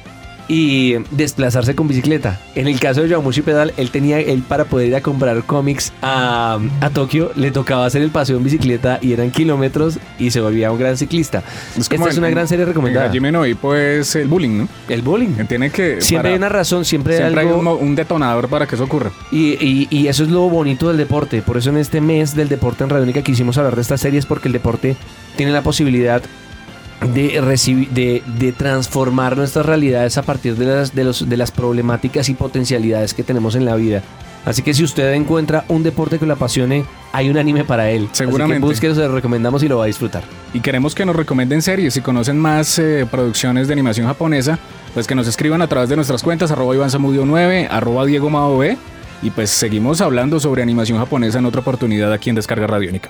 y 0.47 0.95
desplazarse 1.11 1.75
con 1.75 1.87
bicicleta. 1.87 2.39
En 2.55 2.67
el 2.67 2.79
caso 2.79 3.01
de 3.01 3.09
Yowamushi 3.09 3.41
Pedal, 3.41 3.73
él 3.77 3.89
tenía, 3.91 4.19
él 4.19 4.43
para 4.47 4.65
poder 4.65 4.87
ir 4.89 4.95
a 4.95 5.01
comprar 5.01 5.43
cómics 5.43 5.93
a, 6.01 6.59
a 6.81 6.89
Tokio, 6.89 7.31
le 7.35 7.51
tocaba 7.51 7.85
hacer 7.85 8.01
el 8.01 8.09
paseo 8.09 8.37
en 8.37 8.43
bicicleta 8.43 8.99
y 9.01 9.13
eran 9.13 9.31
kilómetros 9.31 9.99
y 10.19 10.31
se 10.31 10.41
volvía 10.41 10.71
un 10.71 10.79
gran 10.79 10.97
ciclista. 10.97 11.43
Esta 11.77 11.95
es 12.09 12.17
una 12.17 12.29
gran 12.29 12.47
serie 12.47 12.65
recomendada. 12.65 13.05
En 13.05 13.11
Hajime 13.11 13.31
no 13.31 13.45
Ippo 13.45 13.75
es 13.75 14.15
el 14.15 14.27
bullying, 14.27 14.57
¿no? 14.59 14.67
El 14.89 15.01
bowling. 15.01 15.45
Tiene 15.47 15.69
que... 15.69 16.01
Siempre 16.01 16.31
hay 16.31 16.37
una 16.37 16.49
razón, 16.49 16.85
siempre, 16.85 17.17
siempre 17.17 17.41
hay 17.41 17.47
hay 17.47 17.53
algo. 17.53 17.77
un 17.77 17.95
detonador 17.95 18.47
para 18.49 18.67
que 18.67 18.75
eso 18.75 18.83
ocurra. 18.83 19.11
Y, 19.31 19.53
y- 19.65 19.87
y 19.89 20.07
eso 20.07 20.23
es 20.23 20.29
lo 20.29 20.49
bonito 20.49 20.87
del 20.87 20.97
deporte. 20.97 21.41
Por 21.41 21.57
eso 21.57 21.69
en 21.69 21.77
este 21.77 22.01
mes 22.01 22.35
del 22.35 22.49
deporte 22.49 22.83
en 22.83 22.89
Radiónica 22.89 23.21
quisimos 23.21 23.57
hablar 23.57 23.75
de 23.75 23.81
estas 23.81 24.01
series 24.01 24.25
porque 24.25 24.47
el 24.49 24.53
deporte 24.53 24.95
tiene 25.35 25.51
la 25.51 25.61
posibilidad 25.61 26.21
de, 27.13 27.41
recibir, 27.41 27.89
de, 27.89 28.23
de 28.39 28.51
transformar 28.51 29.37
nuestras 29.37 29.65
realidades 29.65 30.17
a 30.17 30.23
partir 30.23 30.55
de 30.55 30.65
las, 30.65 30.95
de, 30.95 31.03
los, 31.03 31.27
de 31.27 31.37
las 31.37 31.51
problemáticas 31.51 32.29
y 32.29 32.33
potencialidades 32.33 33.13
que 33.13 33.23
tenemos 33.23 33.55
en 33.55 33.65
la 33.65 33.75
vida. 33.75 34.03
Así 34.45 34.61
que 34.61 34.73
si 34.73 34.83
usted 34.83 35.13
encuentra 35.13 35.63
un 35.69 35.83
deporte 35.83 36.19
que 36.19 36.25
lo 36.25 36.33
apasione, 36.33 36.85
hay 37.13 37.29
un 37.29 37.37
anime 37.37 37.63
para 37.63 37.89
él. 37.89 38.09
Seguramente. 38.11 38.55
Así 38.55 38.61
que 38.61 38.67
búsquelo, 38.67 38.95
se 38.95 39.01
lo 39.01 39.15
recomendamos 39.15 39.63
y 39.63 39.69
lo 39.69 39.77
va 39.77 39.85
a 39.85 39.87
disfrutar. 39.87 40.23
Y 40.53 40.59
queremos 40.59 40.93
que 40.93 41.05
nos 41.05 41.15
recomienden 41.15 41.61
series. 41.61 41.93
Si 41.93 42.01
conocen 42.01 42.37
más 42.37 42.77
eh, 42.77 43.07
producciones 43.09 43.67
de 43.67 43.73
animación 43.73 44.05
japonesa, 44.05 44.59
pues 44.93 45.07
que 45.07 45.15
nos 45.15 45.27
escriban 45.27 45.61
a 45.61 45.67
través 45.67 45.89
de 45.89 45.95
nuestras 45.95 46.21
cuentas, 46.23 46.51
arroba 46.51 46.75
Iván 46.75 46.89
Zamudio 46.89 47.25
9, 47.25 47.69
arroba 47.71 48.05
Diego 48.05 48.29
Mao 48.29 48.57
B. 48.57 48.77
Y 49.21 49.29
pues 49.29 49.49
seguimos 49.49 50.01
hablando 50.01 50.41
sobre 50.41 50.61
animación 50.61 50.99
japonesa 50.99 51.39
en 51.39 51.45
otra 51.45 51.61
oportunidad 51.61 52.11
aquí 52.11 52.29
en 52.29 52.35
Descarga 52.35 52.67
Radiónica. 52.67 53.09